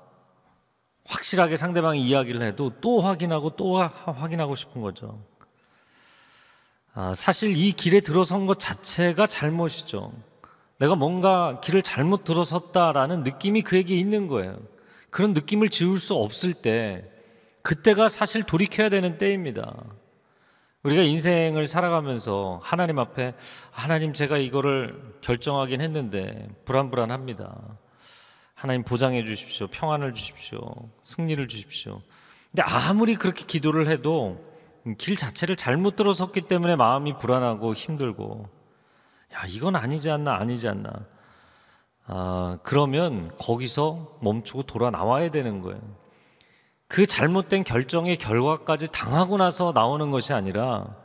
확실하게 1.09 1.57
상대방이 1.57 2.01
이야기를 2.03 2.43
해도 2.43 2.73
또 2.81 3.01
확인하고 3.01 3.51
또 3.57 3.79
하- 3.81 3.87
확인하고 4.13 4.55
싶은 4.55 4.81
거죠. 4.81 5.21
아, 6.95 7.13
사실 7.15 7.57
이 7.57 7.73
길에 7.73 8.01
들어선 8.01 8.47
것 8.47 8.59
자체가 8.59 9.27
잘못이죠. 9.27 10.13
내가 10.79 10.95
뭔가 10.95 11.61
길을 11.61 11.83
잘못 11.83 12.25
들어섰다라는 12.25 13.23
느낌이 13.23 13.63
그에게 13.63 13.95
있는 13.97 14.27
거예요. 14.27 14.59
그런 15.11 15.33
느낌을 15.33 15.69
지울 15.71 15.99
수 15.99 16.15
없을 16.15 16.53
때, 16.53 17.11
그때가 17.63 18.09
사실 18.09 18.43
돌이켜야 18.43 18.89
되는 18.89 19.19
때입니다. 19.19 19.75
우리가 20.83 21.03
인생을 21.03 21.67
살아가면서 21.67 22.61
하나님 22.63 22.99
앞에 22.99 23.35
하나님 23.73 24.13
제가 24.13 24.39
이거를 24.39 25.15
결정하긴 25.21 25.81
했는데 25.81 26.49
불안불안합니다. 26.65 27.57
하나님 28.57 28.85
보장해 28.85 29.23
주십시오. 29.23 29.67
평안을 29.67 30.15
주십시오. 30.15 30.59
승리를 31.03 31.47
주십시오. 31.47 32.01
근데 32.51 32.63
아무리 32.63 33.17
그렇게 33.17 33.45
기도를 33.45 33.87
해도 33.87 34.43
길 34.97 35.15
자체를 35.15 35.57
잘못 35.57 35.95
들어섰기 35.95 36.43
때문에 36.43 36.75
마음이 36.75 37.19
불안하고 37.19 37.75
힘들고 37.75 38.49
야 39.35 39.45
이건 39.51 39.77
아니지 39.77 40.11
않나 40.11 40.37
아니지 40.37 40.69
않나 40.69 40.91
아 42.07 42.59
그러면 42.63 43.31
거기서 43.39 44.19
멈추고 44.23 44.63
돌아 44.63 44.91
나와야 44.91 45.31
되는 45.31 45.61
거예요. 45.61 45.81
그 46.89 47.05
잘못된 47.05 47.63
결정의 47.65 48.17
결과까지 48.17 48.91
당하고 48.91 49.37
나서 49.37 49.73
나오는 49.75 50.11
것이 50.11 50.33
아니라 50.33 50.97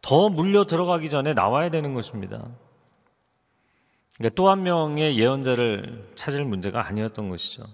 더 0.00 0.30
물려 0.30 0.64
들어가기 0.64 1.10
전에 1.10 1.34
나와야 1.34 1.68
되는 1.68 1.92
것입니다. 1.92 2.48
그러니까 4.20 4.34
또 4.34 4.50
한 4.50 4.62
명의 4.62 5.18
예언자를 5.18 6.10
찾을 6.14 6.44
문제가 6.44 6.86
아니었던 6.86 7.30
것이죠. 7.30 7.64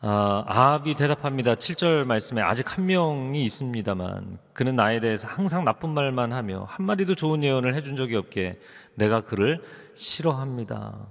아, 0.00 0.44
아합이 0.46 0.94
대답합니다. 0.94 1.54
7절 1.54 2.04
말씀에 2.04 2.40
아직 2.40 2.76
한 2.76 2.86
명이 2.86 3.42
있습니다만 3.42 4.38
그는 4.52 4.76
나에 4.76 5.00
대해서 5.00 5.26
항상 5.26 5.64
나쁜 5.64 5.90
말만 5.90 6.32
하며 6.32 6.64
한마디도 6.68 7.16
좋은 7.16 7.42
예언을 7.42 7.74
해준 7.74 7.96
적이 7.96 8.14
없기에 8.16 8.60
내가 8.94 9.22
그를 9.22 9.60
싫어합니다. 9.96 11.08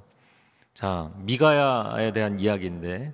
자, 0.74 1.12
미가야에 1.18 2.14
대한 2.14 2.40
이야기인데 2.40 3.14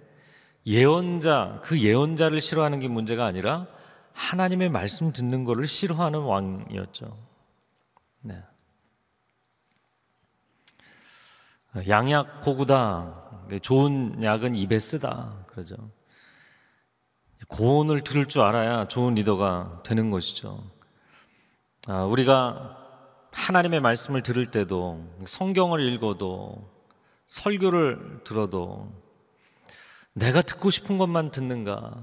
예언자, 0.68 1.62
그 1.64 1.80
예언자를 1.80 2.42
싫어하는 2.42 2.80
게 2.80 2.88
문제가 2.88 3.26
아니라 3.26 3.66
하나님의 4.14 4.70
말씀 4.70 5.12
듣는 5.12 5.46
것을 5.46 5.66
싫어하는 5.66 6.20
왕이었죠. 6.20 7.27
양약 11.88 12.42
고구다. 12.42 13.48
좋은 13.62 14.24
약은 14.24 14.56
입에 14.56 14.80
쓰다. 14.80 15.46
그러죠. 15.48 15.76
고언을 17.48 18.02
들을 18.02 18.28
줄 18.28 18.42
알아야 18.42 18.88
좋은 18.88 19.16
리더가 19.16 19.84
되는 19.84 20.12
것이죠. 20.12 20.64
아, 21.88 22.04
우리가 22.04 22.78
하나님의 23.32 23.80
말씀을 23.80 24.22
들을 24.22 24.46
때도 24.48 25.06
성경을 25.26 25.82
읽어도 25.82 26.70
설교를 27.28 28.22
들어도 28.24 28.92
내가 30.14 30.42
듣고 30.42 30.72
싶은 30.72 30.98
것만 30.98 31.32
듣는가? 31.32 31.96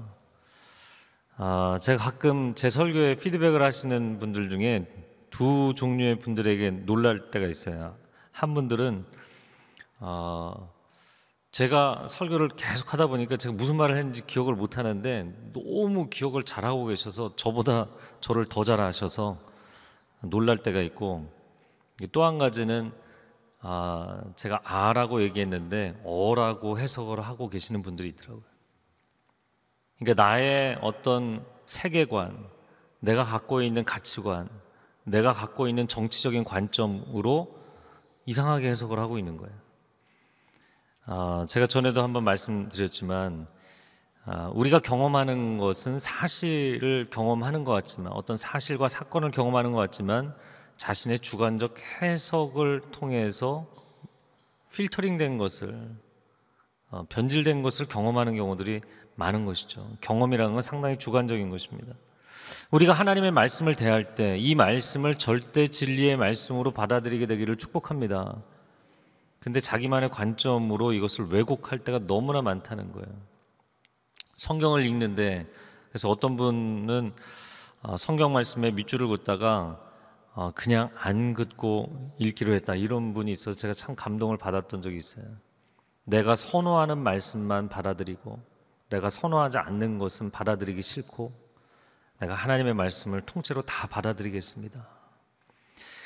아, 1.37 1.79
제가 1.81 2.03
가끔 2.03 2.55
제 2.55 2.69
설교에 2.69 3.15
피드백을 3.15 3.61
하시는 3.61 4.19
분들 4.19 4.49
중에 4.49 4.87
두 5.29 5.73
종류의 5.75 6.19
분들에게 6.19 6.71
놀랄 6.85 7.29
때가 7.29 7.45
있어요. 7.45 7.97
한 8.31 8.53
분들은 8.53 9.03
어, 10.07 10.71
제가 11.49 12.05
설교를 12.07 12.49
계속 12.49 12.93
하다 12.93 13.07
보니까 13.07 13.37
제가 13.37 13.55
무슨 13.55 13.75
말을 13.75 13.97
했는지 13.97 14.23
기억을 14.27 14.53
못 14.53 14.77
하는데 14.77 15.33
너무 15.51 16.09
기억을 16.11 16.43
잘하고 16.43 16.85
계셔서 16.85 17.35
저보다 17.35 17.87
저를 18.19 18.45
더 18.45 18.63
잘하셔서 18.63 19.39
놀랄 20.21 20.57
때가 20.57 20.81
있고 20.81 21.27
또 22.11 22.23
한 22.23 22.37
가지는 22.37 22.91
아, 23.61 24.21
제가 24.35 24.61
아라고 24.63 25.23
얘기했는데 25.23 25.99
어라고 26.05 26.77
해석을 26.77 27.21
하고 27.21 27.49
계시는 27.49 27.81
분들이 27.81 28.09
있더라고요. 28.09 28.43
그러니까 29.97 30.21
나의 30.21 30.77
어떤 30.81 31.43
세계관, 31.65 32.47
내가 32.99 33.23
갖고 33.23 33.63
있는 33.63 33.83
가치관, 33.83 34.49
내가 35.03 35.33
갖고 35.33 35.67
있는 35.67 35.87
정치적인 35.87 36.43
관점으로 36.43 37.57
이상하게 38.27 38.69
해석을 38.69 38.99
하고 38.99 39.17
있는 39.17 39.37
거예요. 39.37 39.64
아, 41.07 41.45
제가 41.47 41.67
전에도 41.67 42.01
한번 42.01 42.23
말씀드렸지만 42.23 43.47
아, 44.25 44.49
우리가 44.55 44.79
경험하는 44.79 45.59
것은 45.59 45.99
사실을 45.99 47.07
경험하는 47.11 47.63
것 47.63 47.73
같지만 47.73 48.11
어떤 48.13 48.37
사실과 48.37 48.87
사건을 48.87 49.29
경험하는 49.29 49.71
것 49.71 49.77
같지만 49.77 50.33
자신의 50.77 51.19
주관적 51.19 51.75
해석을 52.01 52.81
통해서 52.91 53.67
필터링된 54.73 55.37
것을 55.37 55.91
어, 56.89 57.05
변질된 57.07 57.61
것을 57.61 57.85
경험하는 57.87 58.35
경우들이 58.35 58.81
많은 59.15 59.45
것이죠. 59.45 59.87
경험이라는 60.01 60.53
건 60.53 60.61
상당히 60.63 60.97
주관적인 60.97 61.51
것입니다. 61.51 61.93
우리가 62.71 62.93
하나님의 62.93 63.31
말씀을 63.31 63.75
대할 63.75 64.15
때 64.15 64.37
이 64.37 64.55
말씀을 64.55 65.15
절대 65.15 65.67
진리의 65.67 66.17
말씀으로 66.17 66.71
받아들이게 66.71 67.27
되기를 67.27 67.57
축복합니다. 67.57 68.41
근데 69.45 69.59
자기만의 69.59 70.09
관점으로 70.09 70.91
이것을 70.91 71.27
왜곡할 71.27 71.77
때가 71.77 72.07
너무나 72.07 72.41
많다는 72.41 72.91
거예요. 72.91 73.07
성경을 74.33 74.83
읽는데 74.83 75.45
그래서 75.89 76.09
어떤 76.09 76.35
분은 76.35 77.13
어, 77.83 77.95
성경 77.95 78.33
말씀에 78.33 78.71
밑줄을 78.71 79.05
긋다가 79.05 79.79
어, 80.33 80.51
그냥 80.55 80.89
안 80.97 81.35
긋고 81.35 82.15
읽기로 82.17 82.55
했다 82.55 82.73
이런 82.73 83.13
분이 83.13 83.31
있어서 83.31 83.55
제가 83.55 83.75
참 83.75 83.95
감동을 83.95 84.37
받았던 84.37 84.81
적이 84.81 84.97
있어요. 84.97 85.23
내가 86.05 86.35
선호하는 86.35 86.97
말씀만 86.97 87.69
받아들이고 87.69 88.39
내가 88.89 89.11
선호하지 89.11 89.59
않는 89.59 89.99
것은 89.99 90.31
받아들이기 90.31 90.81
싫고 90.81 91.31
내가 92.19 92.33
하나님의 92.33 92.73
말씀을 92.73 93.21
통째로 93.21 93.61
다 93.61 93.85
받아들이겠습니다. 93.85 94.87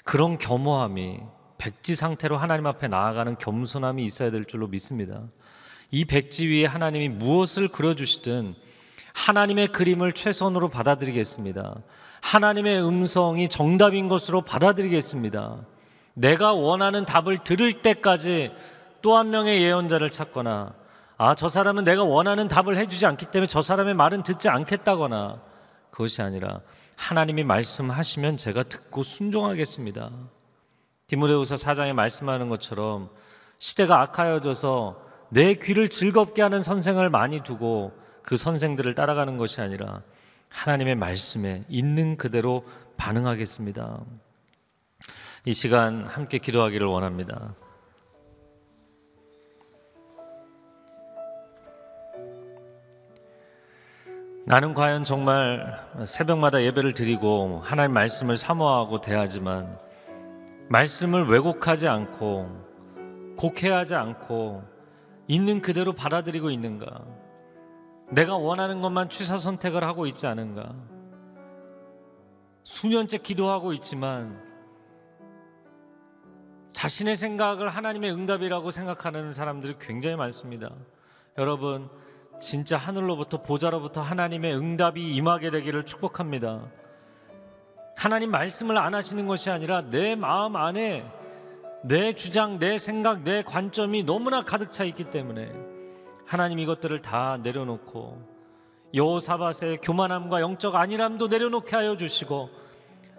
그런 0.03 0.37
겸허함이 0.37 1.21
백지 1.59 1.95
상태로 1.95 2.37
하나님 2.37 2.65
앞에 2.65 2.87
나아가는 2.87 3.37
겸손함이 3.37 4.03
있어야 4.05 4.31
될 4.31 4.45
줄로 4.45 4.67
믿습니다. 4.67 5.21
이 5.91 6.05
백지 6.05 6.47
위에 6.47 6.65
하나님이 6.65 7.09
무엇을 7.09 7.67
그려주시든 7.67 8.55
하나님의 9.13 9.67
그림을 9.67 10.13
최선으로 10.13 10.69
받아들이겠습니다. 10.69 11.75
하나님의 12.21 12.83
음성이 12.83 13.49
정답인 13.49 14.07
것으로 14.07 14.41
받아들이겠습니다. 14.41 15.57
내가 16.13 16.53
원하는 16.53 17.05
답을 17.05 17.39
들을 17.43 17.71
때까지 17.81 18.51
또 19.01 19.17
한 19.17 19.29
명의 19.29 19.61
예언자를 19.61 20.11
찾거나 20.11 20.73
아, 21.17 21.35
저 21.35 21.49
사람은 21.49 21.83
내가 21.83 22.03
원하는 22.03 22.47
답을 22.47 22.77
해주지 22.77 23.05
않기 23.05 23.25
때문에 23.27 23.47
저 23.47 23.61
사람의 23.61 23.93
말은 23.93 24.23
듣지 24.23 24.47
않겠다거나 24.47 25.41
그것이 25.91 26.21
아니라 26.21 26.61
하나님이 26.95 27.43
말씀하시면 27.43 28.37
제가 28.37 28.63
듣고 28.63 29.03
순종하겠습니다. 29.03 30.11
디모데후서 31.09 31.55
4장에 31.55 31.93
말씀하는 31.93 32.49
것처럼 32.49 33.09
시대가 33.57 33.99
악하여져서 34.01 35.01
내 35.29 35.55
귀를 35.55 35.89
즐겁게 35.89 36.43
하는 36.43 36.61
선생을 36.61 37.09
많이 37.09 37.41
두고 37.41 37.93
그 38.21 38.37
선생들을 38.37 38.93
따라가는 38.93 39.37
것이 39.37 39.59
아니라 39.59 40.03
하나님의 40.49 40.95
말씀에 40.95 41.63
있는 41.67 42.15
그대로 42.15 42.63
반응하겠습니다. 42.97 44.01
이 45.45 45.53
시간 45.53 46.05
함께 46.05 46.37
기도하기를 46.37 46.85
원합니다. 46.85 47.55
나는 54.45 54.75
과연 54.75 55.03
정말 55.05 55.83
새벽마다 56.05 56.61
예배를 56.61 56.93
드리고 56.93 57.61
하나님 57.63 57.93
말씀을 57.93 58.37
사모하고 58.37 59.01
대하지만 59.01 59.88
말씀을 60.69 61.25
왜곡하지 61.25 61.87
않고 61.87 63.35
곡해하지 63.37 63.95
않고 63.95 64.63
있는 65.27 65.61
그대로 65.61 65.93
받아들이고 65.93 66.51
있는가? 66.51 67.05
내가 68.11 68.37
원하는 68.37 68.81
것만 68.81 69.09
취사 69.09 69.37
선택을 69.37 69.83
하고 69.83 70.05
있지 70.05 70.27
않은가? 70.27 70.75
수년째 72.63 73.19
기도하고 73.19 73.73
있지만 73.73 74.39
자신의 76.73 77.15
생각을 77.15 77.69
하나님의 77.69 78.11
응답이라고 78.11 78.69
생각하는 78.69 79.33
사람들이 79.33 79.75
굉장히 79.79 80.15
많습니다. 80.15 80.69
여러분, 81.37 81.89
진짜 82.39 82.77
하늘로부터 82.77 83.41
보좌로부터 83.41 84.01
하나님의 84.01 84.55
응답이 84.55 85.15
임하게 85.15 85.49
되기를 85.49 85.85
축복합니다. 85.85 86.67
하나님 87.99 88.31
말씀을 88.31 88.77
안 88.77 88.95
하시는 88.95 89.27
것이 89.27 89.51
아니라 89.51 89.81
내 89.81 90.15
마음 90.15 90.55
안에 90.55 91.05
내 91.83 92.13
주장, 92.13 92.57
내 92.57 92.77
생각, 92.77 93.23
내 93.23 93.43
관점이 93.43 94.03
너무나 94.03 94.39
가득 94.39 94.71
차 94.71 94.85
있기 94.85 95.09
때문에 95.09 95.51
하나님 96.25 96.59
이것들을 96.59 96.97
다 96.99 97.37
내려놓고 97.43 98.17
여호사밧의 98.93 99.79
교만함과 99.81 100.39
영적 100.39 100.75
안일함도 100.75 101.27
내려놓게 101.27 101.75
하여 101.75 101.97
주시고 101.97 102.49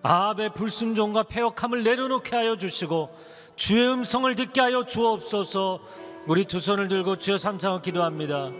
아합의 0.02 0.54
불순종과 0.54 1.24
패역함을 1.24 1.84
내려놓게 1.84 2.34
하여 2.34 2.56
주시고 2.56 3.14
주의 3.56 3.86
음성을 3.86 4.34
듣게 4.34 4.62
하여 4.62 4.86
주옵소서. 4.86 5.80
우리 6.26 6.46
두 6.46 6.58
손을 6.58 6.88
들고 6.88 7.16
주여 7.16 7.36
삼창을 7.36 7.82
기도합니다. 7.82 8.50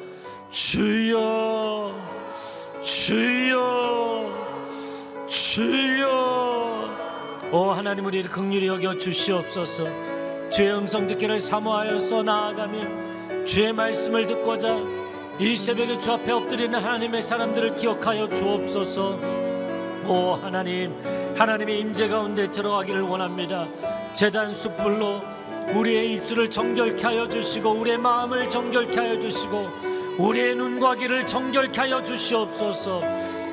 주여, 0.51 1.95
주여. 2.83 4.50
주여 5.31 6.91
오 7.53 7.71
하나님 7.71 8.05
우리를 8.07 8.29
극률히 8.29 8.67
여겨 8.67 8.99
주시옵소서. 8.99 9.85
주의 10.51 10.73
음성 10.75 11.07
듣기를 11.07 11.39
사모하여서 11.39 12.25
나아가며 12.25 13.45
주의 13.45 13.73
말씀을 13.73 14.27
듣고자 14.27 14.77
이 15.39 15.57
새벽에 15.57 16.01
주 16.01 16.11
앞에 16.11 16.33
엎드리는 16.33 16.77
하나님의 16.77 17.23
사람들을 17.23 17.77
기억하여 17.77 18.29
주옵소서. 18.29 19.21
오 20.09 20.33
하나님 20.43 21.01
하나님의 21.37 21.79
임재 21.79 22.09
가운데 22.09 22.51
들어가기를 22.51 23.03
원합니다. 23.03 23.69
재단 24.15 24.53
숯불로 24.53 25.21
우리의 25.77 26.15
입술을 26.15 26.51
정결케 26.51 27.05
하여 27.05 27.29
주시고 27.29 27.71
우리의 27.71 27.99
마음을 27.99 28.51
정결케 28.51 28.99
하여 28.99 29.21
주시고 29.21 29.69
우리의 30.19 30.57
눈과 30.57 30.97
귀를 30.97 31.25
정결케 31.29 31.81
하여 31.83 32.03
주시옵소서 32.03 33.01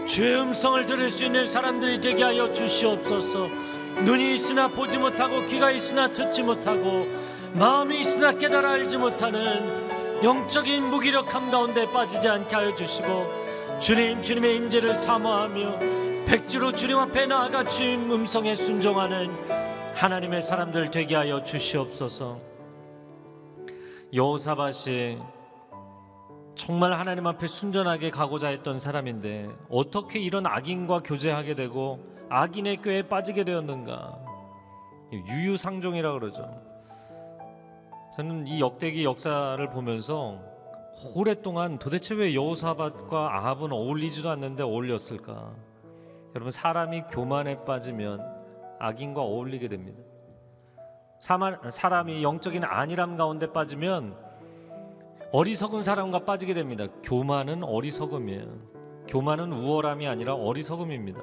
주의 0.08 0.40
음성을 0.40 0.86
들을 0.86 1.10
수 1.10 1.26
있는 1.26 1.46
사람들이 1.46 2.00
되게 2.00 2.24
하여 2.24 2.52
주시옵소서. 2.54 3.50
눈이 4.06 4.36
있으나 4.36 4.68
보지 4.68 4.98
못하고 4.98 5.46
귀가 5.46 5.70
있으나 5.70 6.12
듣지 6.12 6.44
못하고 6.44 7.08
마음이 7.54 8.00
있으나 8.00 8.32
깨달아 8.32 8.72
알지 8.72 8.98
못하는 8.98 10.24
영적인 10.24 10.90
무기력함 10.90 11.52
가운데 11.52 11.92
빠지지 11.92 12.28
않게 12.28 12.56
하여 12.56 12.74
주시고 12.74 13.80
주님 13.80 14.24
주님의 14.24 14.56
임재를 14.56 14.94
사모하며 14.94 16.26
백지로 16.26 16.72
주님 16.72 16.98
앞에 16.98 17.26
나아가 17.26 17.64
주님 17.64 18.12
음성에 18.12 18.56
순종하는 18.56 19.30
하나님의 19.94 20.42
사람들 20.42 20.92
되게 20.92 21.16
하여 21.16 21.44
주시옵소서. 21.44 22.40
여호사밧이 24.14 25.18
정말 26.58 26.92
하나님 26.94 27.28
앞에 27.28 27.46
순전하게 27.46 28.10
가고자 28.10 28.48
했던 28.48 28.80
사람인데 28.80 29.48
어떻게 29.70 30.20
이런 30.20 30.46
악인과 30.48 31.02
교제하게 31.04 31.54
되고 31.54 32.00
악인의 32.30 32.82
꾀에 32.82 33.04
빠지게 33.04 33.44
되었는가? 33.44 34.20
유유상종이라 35.14 36.14
그러죠. 36.14 36.62
저는 38.16 38.48
이 38.48 38.60
역대기 38.60 39.06
역사를 39.06 39.70
보면서 39.70 40.40
오랫동안 41.16 41.78
도대체 41.78 42.16
왜 42.16 42.34
여호사밧과 42.34 43.38
아합은 43.38 43.72
어울리지도 43.72 44.30
않는데 44.32 44.64
어울렸을까? 44.64 45.54
여러분 46.36 46.52
사람이 46.52 47.04
교만에 47.04 47.64
빠지면 47.66 48.20
악인과 48.80 49.22
어울리게 49.22 49.68
됩니다. 49.68 50.02
사람이 51.20 52.24
영적인 52.24 52.64
안일함 52.64 53.16
가운데 53.16 53.52
빠지면 53.54 54.27
어리석은 55.32 55.84
사람과 55.84 56.20
빠지게 56.20 56.54
됩니다. 56.54 56.88
교만은 57.04 57.64
어리석음이에요. 57.64 58.78
교만은 59.08 59.52
우월함이 59.54 60.08
아니라 60.08 60.36
어리석음입니다. 60.36 61.22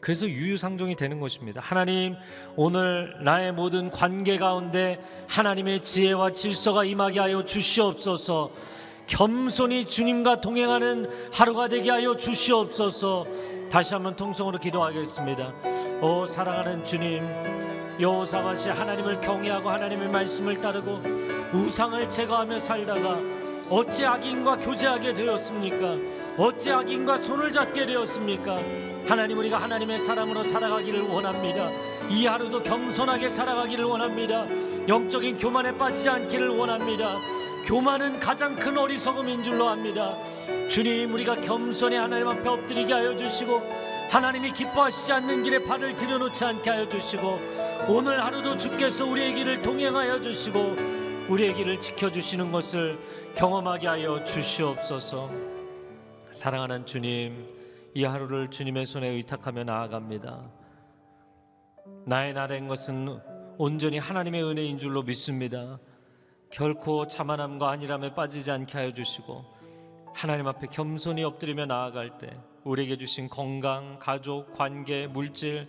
그래서 0.00 0.28
유유상종이 0.28 0.94
되는 0.94 1.18
것입니다. 1.18 1.60
하나님, 1.60 2.14
오늘 2.54 3.16
나의 3.24 3.52
모든 3.52 3.90
관계 3.90 4.36
가운데 4.36 5.00
하나님의 5.28 5.82
지혜와 5.82 6.30
질서가 6.30 6.84
임하게 6.84 7.18
하여 7.18 7.44
주시옵소서. 7.44 8.52
겸손히 9.08 9.86
주님과 9.86 10.40
동행하는 10.40 11.10
하루가 11.32 11.68
되게 11.68 11.90
하여 11.90 12.16
주시옵소서. 12.16 13.26
다시 13.70 13.94
한번 13.94 14.14
통성으로 14.14 14.58
기도하겠습니다. 14.58 15.54
오 16.02 16.24
사랑하는 16.26 16.84
주님, 16.84 17.22
여호사밧이 17.98 18.68
하나님을 18.68 19.20
경외하고 19.20 19.68
하나님의 19.70 20.08
말씀을 20.10 20.60
따르고 20.60 21.37
우상을 21.52 22.10
제거하며 22.10 22.58
살다가 22.58 23.18
어찌 23.70 24.04
악인과 24.04 24.56
교제하게 24.58 25.14
되었습니까? 25.14 25.96
어찌 26.36 26.70
악인과 26.70 27.16
손을 27.18 27.50
잡게 27.52 27.86
되었습니까? 27.86 28.58
하나님 29.06 29.38
우리가 29.38 29.58
하나님의 29.58 29.98
사람으로 29.98 30.42
살아가기를 30.42 31.02
원합니다. 31.02 31.70
이 32.10 32.26
하루도 32.26 32.62
겸손하게 32.62 33.28
살아가기를 33.28 33.84
원합니다. 33.84 34.44
영적인 34.86 35.38
교만에 35.38 35.76
빠지지 35.76 36.08
않기를 36.08 36.48
원합니다. 36.48 37.16
교만은 37.64 38.20
가장 38.20 38.54
큰 38.54 38.76
어리석음인 38.78 39.42
줄로 39.42 39.68
압니다. 39.68 40.14
주님 40.68 41.12
우리가 41.12 41.36
겸손히 41.36 41.96
하나님 41.96 42.28
앞에 42.28 42.48
엎드리게 42.48 42.92
하여 42.92 43.16
주시고 43.16 43.62
하나님이 44.10 44.52
기뻐하시지 44.52 45.12
않는 45.12 45.42
길에 45.42 45.62
발을 45.62 45.96
들여놓지 45.96 46.44
않게 46.44 46.70
하여 46.70 46.88
주시고 46.88 47.38
오늘 47.88 48.24
하루도 48.24 48.56
주께서 48.56 49.04
우리의 49.04 49.34
길을 49.34 49.62
동행하여 49.62 50.20
주시고 50.20 50.97
우리의 51.28 51.54
길을 51.54 51.78
지켜주시는 51.78 52.52
것을 52.52 52.98
경험하게 53.36 53.86
하여 53.86 54.24
주시옵소서. 54.24 55.30
사랑하는 56.30 56.86
주님 56.86 57.46
이 57.94 58.04
하루를 58.04 58.50
주님의 58.50 58.86
손에 58.86 59.08
의탁하며 59.08 59.64
나아갑니다. 59.64 60.50
나의 62.06 62.32
나된 62.32 62.66
것은 62.66 63.20
온전히 63.58 63.98
하나님의 63.98 64.42
은혜인 64.42 64.78
줄로 64.78 65.02
믿습니다. 65.02 65.78
결코 66.50 67.06
자만함과 67.06 67.72
안일함에 67.72 68.14
빠지지 68.14 68.50
않게 68.50 68.78
하여 68.78 68.94
주시고 68.94 69.44
하나님 70.14 70.46
앞에 70.48 70.68
겸손히 70.68 71.24
엎드리며 71.24 71.66
나아갈 71.66 72.16
때 72.16 72.40
우리에게 72.64 72.96
주신 72.96 73.28
건강, 73.28 73.98
가족, 73.98 74.54
관계, 74.54 75.06
물질 75.06 75.68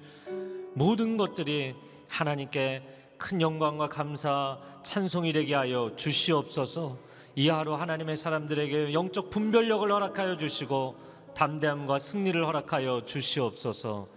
모든 0.74 1.18
것들이 1.18 1.76
하나님께 2.08 2.99
큰 3.20 3.42
영광과 3.42 3.90
감사, 3.90 4.58
찬송이 4.82 5.34
되게 5.34 5.54
하여 5.54 5.92
주시옵소서. 5.96 6.98
이 7.36 7.50
하루 7.50 7.76
하나님의 7.76 8.16
사람들에게 8.16 8.94
영적 8.94 9.30
분별력을 9.30 9.92
허락하여 9.92 10.38
주시고 10.38 10.96
담대함과 11.36 12.00
승리를 12.00 12.44
허락하여 12.44 13.04
주시옵소서. 13.06 14.08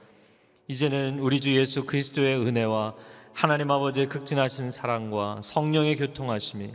이제는 0.69 1.19
우리 1.19 1.41
주 1.41 1.55
예수 1.57 1.85
그리스도의 1.85 2.39
은혜와 2.41 2.95
하나님 3.35 3.71
아버지의 3.71 4.09
극진하신 4.09 4.71
사랑과 4.71 5.41
성령의 5.43 5.97
교통하심이 5.97 6.73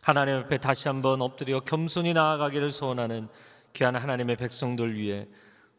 하나님 0.00 0.36
앞에 0.36 0.58
다시 0.58 0.88
한번 0.88 1.20
엎드려 1.20 1.60
겸손히 1.60 2.12
나아가기를 2.14 2.70
소원하는 2.70 3.28
귀한 3.72 3.96
하나님의 3.96 4.36
백성들 4.36 4.94
위해 4.94 5.26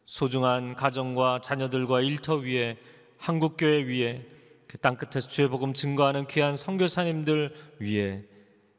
소중한 0.04 0.74
가정과 0.74 1.40
자녀들과 1.40 2.02
일터 2.02 2.36
위에 2.36 2.76
한국 3.18 3.56
교회 3.56 3.82
위에 3.82 4.26
그 4.70 4.78
땅 4.78 4.96
끝에서 4.96 5.28
주의 5.28 5.48
복음 5.48 5.74
증거하는 5.74 6.28
귀한 6.28 6.54
선교사님들 6.54 7.52
위해 7.80 8.22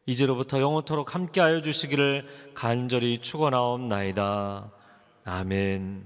이제로부터 0.05 0.61
영원토록 0.61 1.13
함께하여 1.13 1.61
주시기를 1.61 2.25
간절히 2.53 3.17
축원하옵나이다. 3.17 4.71
아멘. 5.25 6.05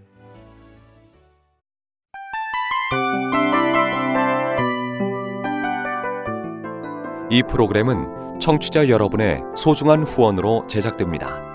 이 7.30 7.44
프로그램은 7.44 8.40
청취자 8.40 8.90
여러분의 8.90 9.42
소중한 9.56 10.04
후원으로 10.04 10.66
제작됩니다. 10.68 11.55